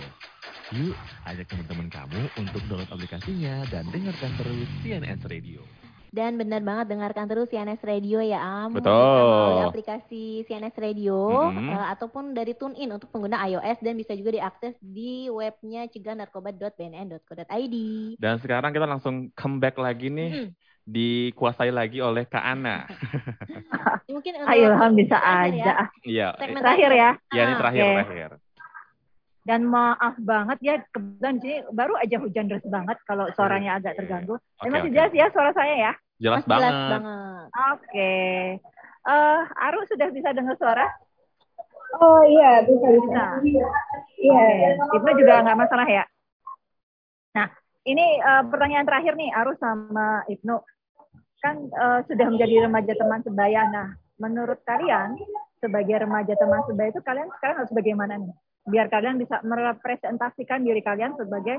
[0.78, 0.94] Yuk,
[1.26, 5.81] ajak teman-teman kamu untuk download aplikasinya dan dengarkan terus CNS Radio.
[6.12, 8.76] Dan benar banget dengarkan terus CNS Radio ya Am.
[8.76, 8.92] Betul.
[8.92, 14.76] Melalui aplikasi CNS Radio eh, ataupun dari TuneIn untuk pengguna iOS dan bisa juga diakses
[14.84, 17.76] di webnya ceganarkoba.bnn.co.id.
[18.20, 20.52] Dan sekarang kita langsung comeback lagi nih, Hmm.
[20.84, 22.84] dikuasai lagi oleh Kak Ana.
[24.12, 25.64] Mungkin Ah, Ilham bisa terakhir ya.
[25.64, 25.72] aja.
[26.04, 27.10] Iya, Segmen Terakhir ya.
[27.32, 27.94] ya ini Ah, terakhir, oke.
[27.96, 28.30] terakhir.
[29.42, 33.98] Dan maaf banget ya, kebetulan di sini baru aja hujan deras banget kalau suaranya agak
[33.98, 34.38] terganggu.
[34.38, 34.94] Oke, Dan masih oke.
[34.94, 35.92] jelas ya suara saya ya?
[36.22, 36.90] Jelas Mas, jelas banget.
[37.02, 37.46] banget.
[37.74, 38.12] Oke.
[39.02, 40.86] Eh, Aru sudah bisa dengar suara?
[41.98, 43.22] Oh iya, bisa bisa.
[43.42, 43.66] Iya.
[44.30, 44.94] Oke.
[44.94, 46.04] Ibnu juga nggak masalah ya?
[47.34, 47.50] Nah,
[47.82, 50.56] ini eh, pertanyaan terakhir nih, Aru sama Ibnu.
[51.42, 53.66] Kan eh, sudah menjadi remaja teman sebaya.
[53.74, 55.18] Nah, menurut kalian
[55.58, 58.30] sebagai remaja teman sebaya itu kalian sekarang harus bagaimana nih?
[58.62, 61.58] Biar kalian bisa merepresentasikan diri kalian sebagai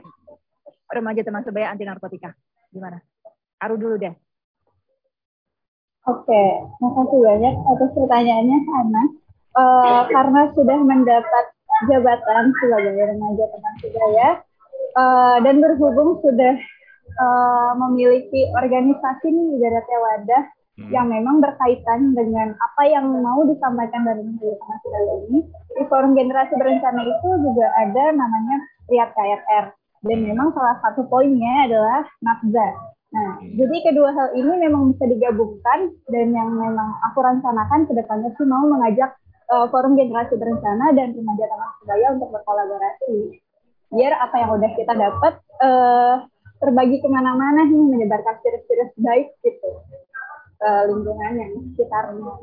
[0.88, 2.32] remaja teman sebaya anti narkotika.
[2.72, 3.02] Gimana?
[3.60, 4.16] Aru dulu deh.
[6.04, 6.44] Oke,
[6.84, 9.02] makasih banyak atas pertanyaannya karena
[9.56, 11.46] eh, karena sudah mendapat
[11.88, 14.30] jabatan sebagai remaja teman sebaya
[15.00, 16.56] eh, dan berhubung sudah
[17.08, 20.44] eh, memiliki organisasi nih ibaratnya wadah
[20.74, 20.90] Hmm.
[20.90, 26.58] yang memang berkaitan dengan apa yang mau disampaikan dari teman sebaya ini di forum generasi
[26.58, 28.58] berencana itu juga ada namanya
[28.90, 29.66] Riat KRR
[30.02, 32.74] dan memang salah satu poinnya adalah nafza
[33.14, 33.54] Nah, Hmm.
[33.62, 38.46] jadi kedua hal ini memang bisa digabungkan dan yang memang aku rencanakan ke depannya sih
[38.50, 39.14] mau mengajak
[39.54, 43.38] uh, forum generasi berencana dan remaja teman sebaya untuk berkolaborasi.
[43.94, 46.26] Biar apa yang udah kita dapat uh,
[46.58, 49.70] terbagi ke mana-mana nih menyebarkan virus-virus baik gitu
[50.64, 52.34] ke lingkungan yang sekitarnya.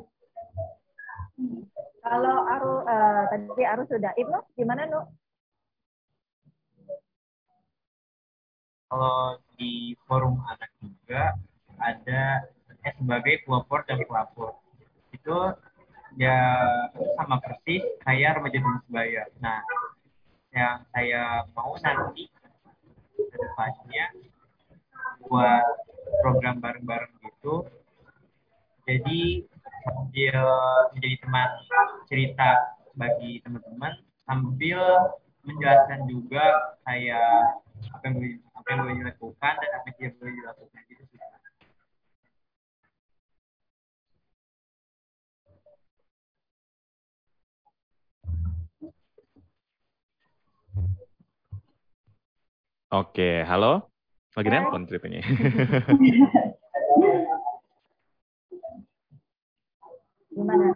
[2.05, 5.01] Kalau Aru eh, tadi Aru sudah, Ibnu gimana Nu?
[8.91, 11.39] kalau di forum anak juga
[11.79, 12.43] ada
[12.83, 14.59] eh, sebagai pelopor dan pelapor
[15.15, 15.39] itu
[16.19, 16.37] ya
[17.15, 19.63] sama persis kayak remaja teman sebaya nah
[20.51, 22.27] yang saya mau nanti
[23.15, 24.07] ke depannya
[25.31, 25.67] buat
[26.27, 27.63] program bareng-bareng gitu
[28.85, 29.21] jadi
[30.13, 30.41] dia
[30.93, 31.51] menjadi teman
[32.09, 32.51] cerita
[32.97, 33.93] bagi teman-teman
[34.27, 34.81] sambil
[35.47, 37.65] menjelaskan juga kayak
[37.97, 41.21] apa yang boleh apa yang boleh dilakukan dan apa yang tidak boleh dilakukan gitu sih.
[52.91, 53.87] Oke, halo.
[54.35, 55.23] Lagi nelpon ceritanya.
[60.41, 60.73] Gimana?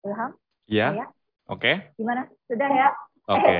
[0.00, 0.30] Ilham,
[0.64, 1.04] ya, Ya.
[1.52, 2.22] oke, gimana?
[2.48, 2.88] Sudah ya?
[3.28, 3.56] oke.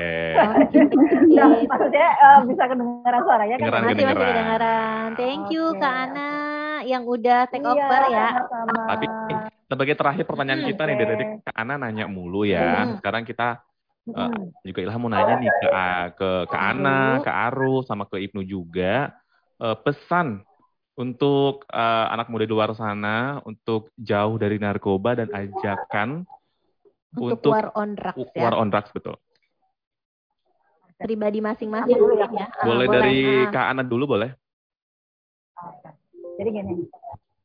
[1.36, 3.68] Nah, maksudnya eh, bisa kedengaran suaranya kan?
[3.68, 5.06] Kedengeran, Masih masih kedengaran.
[5.20, 5.80] Thank you Oke.
[5.84, 6.30] Kak Ana
[6.88, 8.26] yang udah take Iya, over ya.
[8.32, 8.80] sama-sama.
[8.88, 9.06] Tapi
[9.68, 12.88] sebagai terakhir pertanyaan kita nih dari tadi Kak Ana nanya mulu ya.
[12.88, 12.96] Hmm.
[12.96, 13.60] Sekarang kita
[14.08, 14.54] Mm-mm.
[14.64, 15.68] juga Ilham mau nanya nih ke
[16.16, 19.12] ke ke Ana, ke Aru, sama ke Ibnu juga
[19.56, 20.44] Eh, pesan
[20.96, 26.24] untuk eh, anak muda di luar sana untuk jauh dari narkoba dan ajakan
[27.16, 28.44] Untuk, Untuk war on drugs ya.
[28.44, 29.16] war on drugs betul.
[31.00, 32.28] Pribadi masing-masing Aku dulu ya.
[32.28, 33.52] Ah, Boleh dari ah.
[33.52, 34.32] Kak Ana dulu boleh?
[36.36, 36.84] Jadi gini,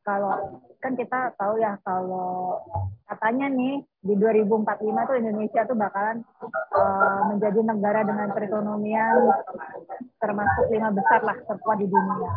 [0.04, 2.58] kalau kan kita tahu ya kalau
[3.06, 6.26] katanya nih di 2045 tuh Indonesia tuh bakalan
[6.74, 9.16] eh, menjadi negara dengan perekonomian
[10.18, 12.32] termasuk lima besar lah terkuat di dunia.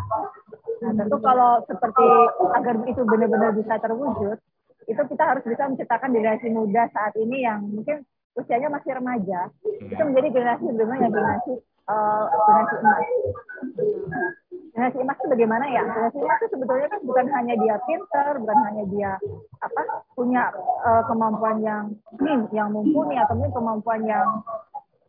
[0.84, 2.06] Nah tentu kalau seperti
[2.52, 4.36] agar itu benar-benar bisa terwujud,
[4.84, 8.04] itu kita harus bisa menciptakan generasi muda saat ini yang mungkin
[8.36, 13.04] usianya masih remaja, itu menjadi generasi benar-benar yang generasi eh, generasi emas.
[14.74, 15.86] Generasi emas itu bagaimana ya?
[15.86, 19.10] Generasi emas itu sebetulnya kan bukan hanya dia pinter, bukan hanya dia
[19.62, 19.82] apa
[20.18, 20.50] punya
[20.82, 21.94] eh, kemampuan yang
[22.50, 24.42] yang mumpuni atau mungkin kemampuan yang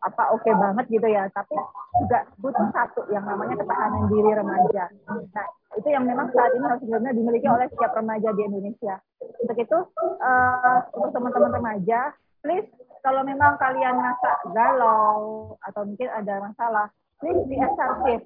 [0.06, 1.58] apa oke banget gitu ya, tapi
[1.98, 4.86] juga butuh satu yang namanya ketahanan diri remaja.
[5.34, 9.02] Nah itu yang memang saat ini harus benar-benar dimiliki oleh setiap remaja di Indonesia.
[9.42, 9.78] Untuk itu
[10.22, 12.14] eh, untuk teman-teman remaja,
[12.46, 12.70] please
[13.02, 16.86] kalau memang kalian merasa galau atau mungkin ada masalah,
[17.18, 18.22] please be assertive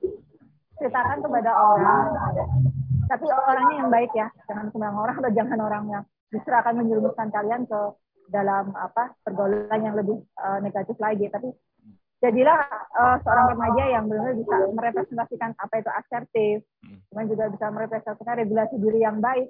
[0.80, 2.06] ceritakan kepada orang.
[3.10, 4.28] Tapi orangnya yang baik ya.
[4.48, 7.80] Jangan sembarang orang atau jangan orang yang justru akan menjerumuskan kalian ke
[8.30, 11.26] dalam apa pergaulan yang lebih uh, negatif lagi.
[11.28, 11.50] Tapi
[12.22, 12.60] jadilah
[12.94, 16.58] uh, seorang remaja yang benar-benar bisa merepresentasikan apa itu asertif,
[17.10, 19.50] kemudian juga bisa merepresentasikan regulasi diri yang baik.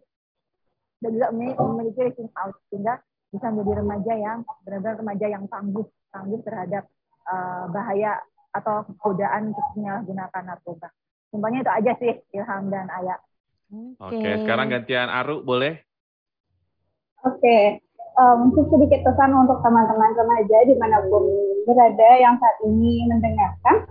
[1.00, 2.56] Dan juga memiliki reaching out.
[2.72, 3.00] Sehingga
[3.32, 5.88] bisa menjadi remaja yang benar-benar remaja yang tangguh.
[6.10, 6.88] Tangguh terhadap
[7.28, 8.20] uh, bahaya
[8.50, 10.90] atau godaan untuk menyalahgunakan narkoba.
[11.30, 13.20] Sumpahnya itu aja sih Ilham dan Ayah.
[14.02, 14.42] Oke, okay.
[14.42, 15.78] sekarang gantian Aru boleh?
[17.22, 17.64] Oke, okay.
[18.18, 21.22] um, sedikit pesan untuk teman-teman remaja di mana pun
[21.70, 23.86] berada yang saat ini mendengarkan.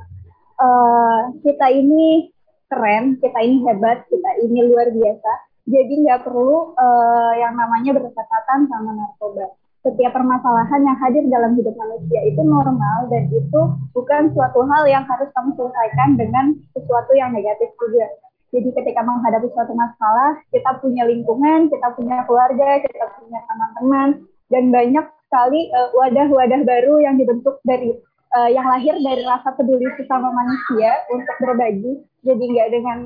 [0.58, 2.34] Uh, kita ini
[2.66, 5.32] keren, kita ini hebat, kita ini luar biasa.
[5.68, 9.46] Jadi nggak perlu uh, yang namanya berdekatan sama narkoba.
[9.88, 13.60] Setiap permasalahan yang hadir dalam hidup manusia itu normal dan itu
[13.96, 18.04] bukan suatu hal yang harus kamu selesaikan dengan sesuatu yang negatif juga
[18.48, 24.08] jadi ketika menghadapi suatu masalah, kita punya lingkungan, kita punya keluarga, kita punya teman-teman,
[24.48, 27.92] dan banyak sekali eh, wadah-wadah baru yang dibentuk dari
[28.32, 32.00] uh, yang lahir dari rasa peduli sesama manusia untuk berbagi.
[32.24, 32.98] Jadi nggak dengan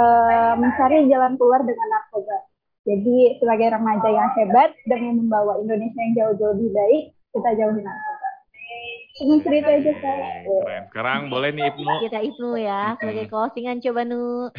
[0.00, 2.36] uh, mencari jalan keluar dengan narkoba.
[2.86, 7.02] Jadi sebagai remaja yang hebat demi membawa Indonesia yang jauh-jauh lebih baik,
[7.34, 8.30] kita jauhi narkoba.
[9.16, 10.16] Cuma cerita aja kak.
[10.46, 10.82] Keren.
[10.94, 11.94] Sekarang boleh nih Ibnu.
[12.06, 14.52] Kita Ibnu ya sebagai closingan coba Nu.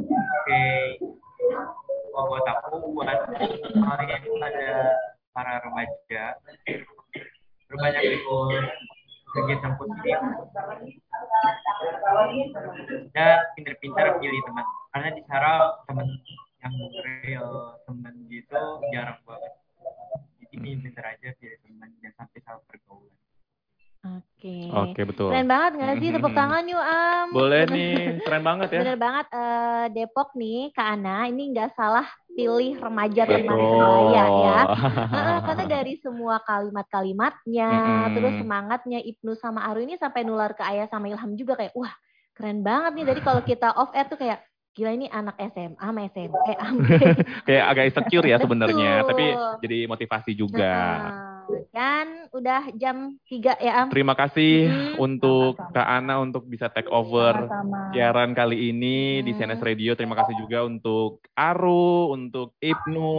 [0.00, 0.64] Oke.
[2.10, 4.98] Oh, buat aku buat hari ini ada
[5.30, 6.34] para remaja
[7.70, 8.66] berbanyak ikut
[9.30, 10.18] kegiatan positif
[13.14, 15.50] dan pinter-pinter pilih teman karena di sana
[15.86, 16.06] teman
[16.60, 16.74] yang
[17.24, 18.60] real teman gitu
[18.92, 19.52] jarang banget
[20.40, 23.20] jadi pinter aja pilih teman jangan sampai salah pergaulan
[24.00, 24.72] Oke.
[24.72, 25.28] Oke, betul.
[25.28, 26.08] Keren banget gak sih?
[26.08, 27.26] Tepuk tangan yuk, Am.
[27.36, 28.80] Boleh nih, keren banget ya.
[28.80, 34.60] Bener banget, uh, Depok nih, Kak Ana, ini nggak salah pilih remaja teman sebaya ya.
[35.04, 38.12] Uh, karena dari semua kalimat-kalimatnya, hmm.
[38.16, 41.92] terus semangatnya Ibnu sama Aru ini sampai nular ke Ayah sama Ilham juga kayak, wah
[42.32, 43.06] keren banget nih.
[43.12, 44.40] Jadi kalau kita off air tuh kayak,
[44.80, 46.46] gila ini anak SMA sama SMP.
[47.46, 49.24] kayak agak insecure ya sebenarnya, tapi
[49.60, 50.72] jadi motivasi juga.
[50.72, 51.29] Nah,
[51.70, 53.88] kan udah jam 3 ya Am.
[53.90, 54.94] Terima kasih hmm.
[55.02, 55.74] untuk Sama-sama.
[55.74, 57.50] Kak Ana untuk bisa take over
[57.90, 59.24] siaran kali ini hmm.
[59.26, 59.92] di CNS Radio.
[59.98, 63.10] Terima kasih juga untuk Aru, untuk Ibnu.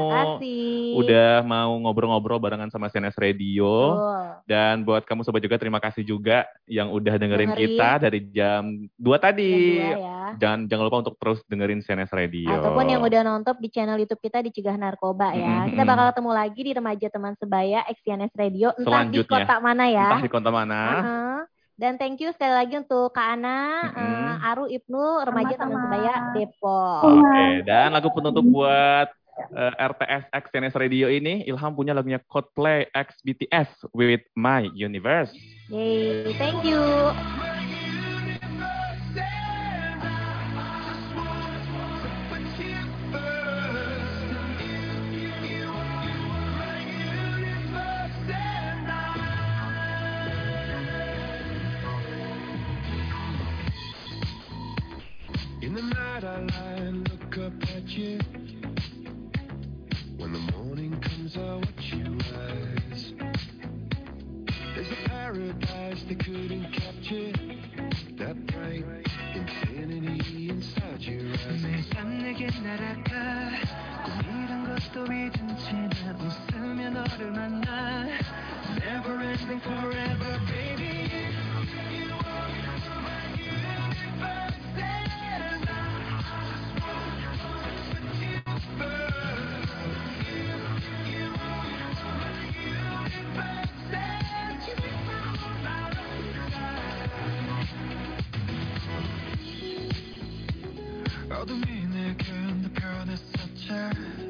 [1.00, 3.68] Udah mau ngobrol-ngobrol barengan sama CNS Radio.
[3.98, 4.32] Oh.
[4.48, 7.68] Dan buat kamu sobat juga terima kasih juga yang udah dengerin, dengerin.
[7.76, 8.64] kita dari jam
[8.96, 9.54] 2 tadi.
[9.80, 10.22] Jam 2 ya.
[10.40, 12.50] Dan jangan lupa untuk terus dengerin CNS Radio.
[12.52, 15.68] Ataupun yang udah nonton di channel YouTube kita di Cegah Narkoba ya.
[15.68, 15.76] Hmm.
[15.76, 19.84] Kita bakal ketemu lagi di Remaja Teman Sebaya Xtian CNS Radio entah di kota mana
[19.90, 20.06] ya.
[20.14, 20.78] Entah di kota mana.
[20.78, 21.40] Uh -huh.
[21.82, 24.22] Dan thank you sekali lagi untuk Kak Ana, mm -hmm.
[24.38, 27.02] uh, Aru, Ibnu, remaja teman sebaya Depok.
[27.02, 27.52] Oke, okay.
[27.66, 29.10] dan lagu penutup buat
[29.50, 35.34] uh, RTS X CNS Radio ini Ilham punya lagunya Coldplay X BTS with My Universe.
[35.74, 36.78] Yay, thank you.
[66.11, 67.33] they couldn't capture.
[68.19, 68.85] That bright
[69.35, 71.63] infinity inside your eyes.
[71.63, 73.11] 매일 내게 날아가
[74.05, 78.07] 꿈이란 것도 잊은 채나 웃으며 너를 만나
[78.81, 80.80] Never ending forever baby
[103.72, 104.21] answer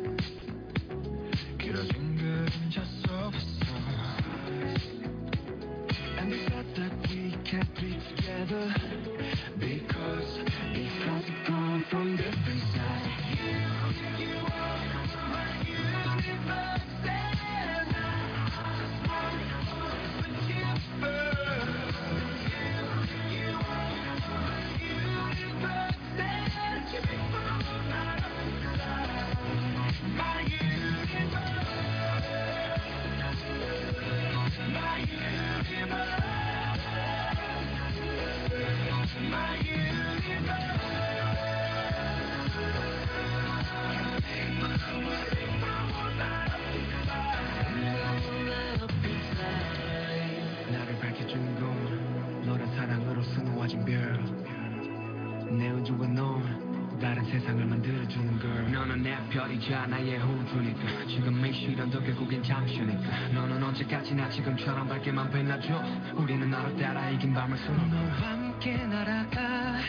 [65.02, 65.82] 밝게만 빛나줘
[66.16, 69.80] 우리는 너를 따라 이긴 밤을 수놓 너와 함께 날아가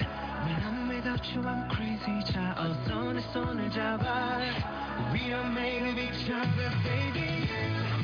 [0.44, 4.38] When I'm without you I'm crazy 자 어서 내 손을 잡아
[5.12, 8.01] We are made of each other baby You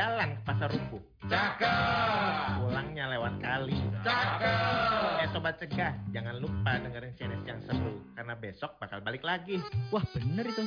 [0.00, 1.02] Jalan-jalan ke pasar rumput.
[1.28, 2.56] Cakep.
[2.56, 3.76] Pulangnya lewat kali.
[4.00, 5.20] Cakep.
[5.20, 9.60] Eh sobat cegah, jangan lupa dengerin CNS yang seru karena besok bakal balik lagi.
[9.92, 10.64] Wah bener itu.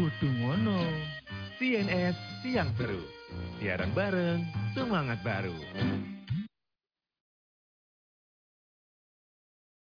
[0.00, 0.80] Kudu ngono.
[1.60, 3.04] CNS Siang Seru.
[3.60, 5.52] Siaran bareng, semangat baru.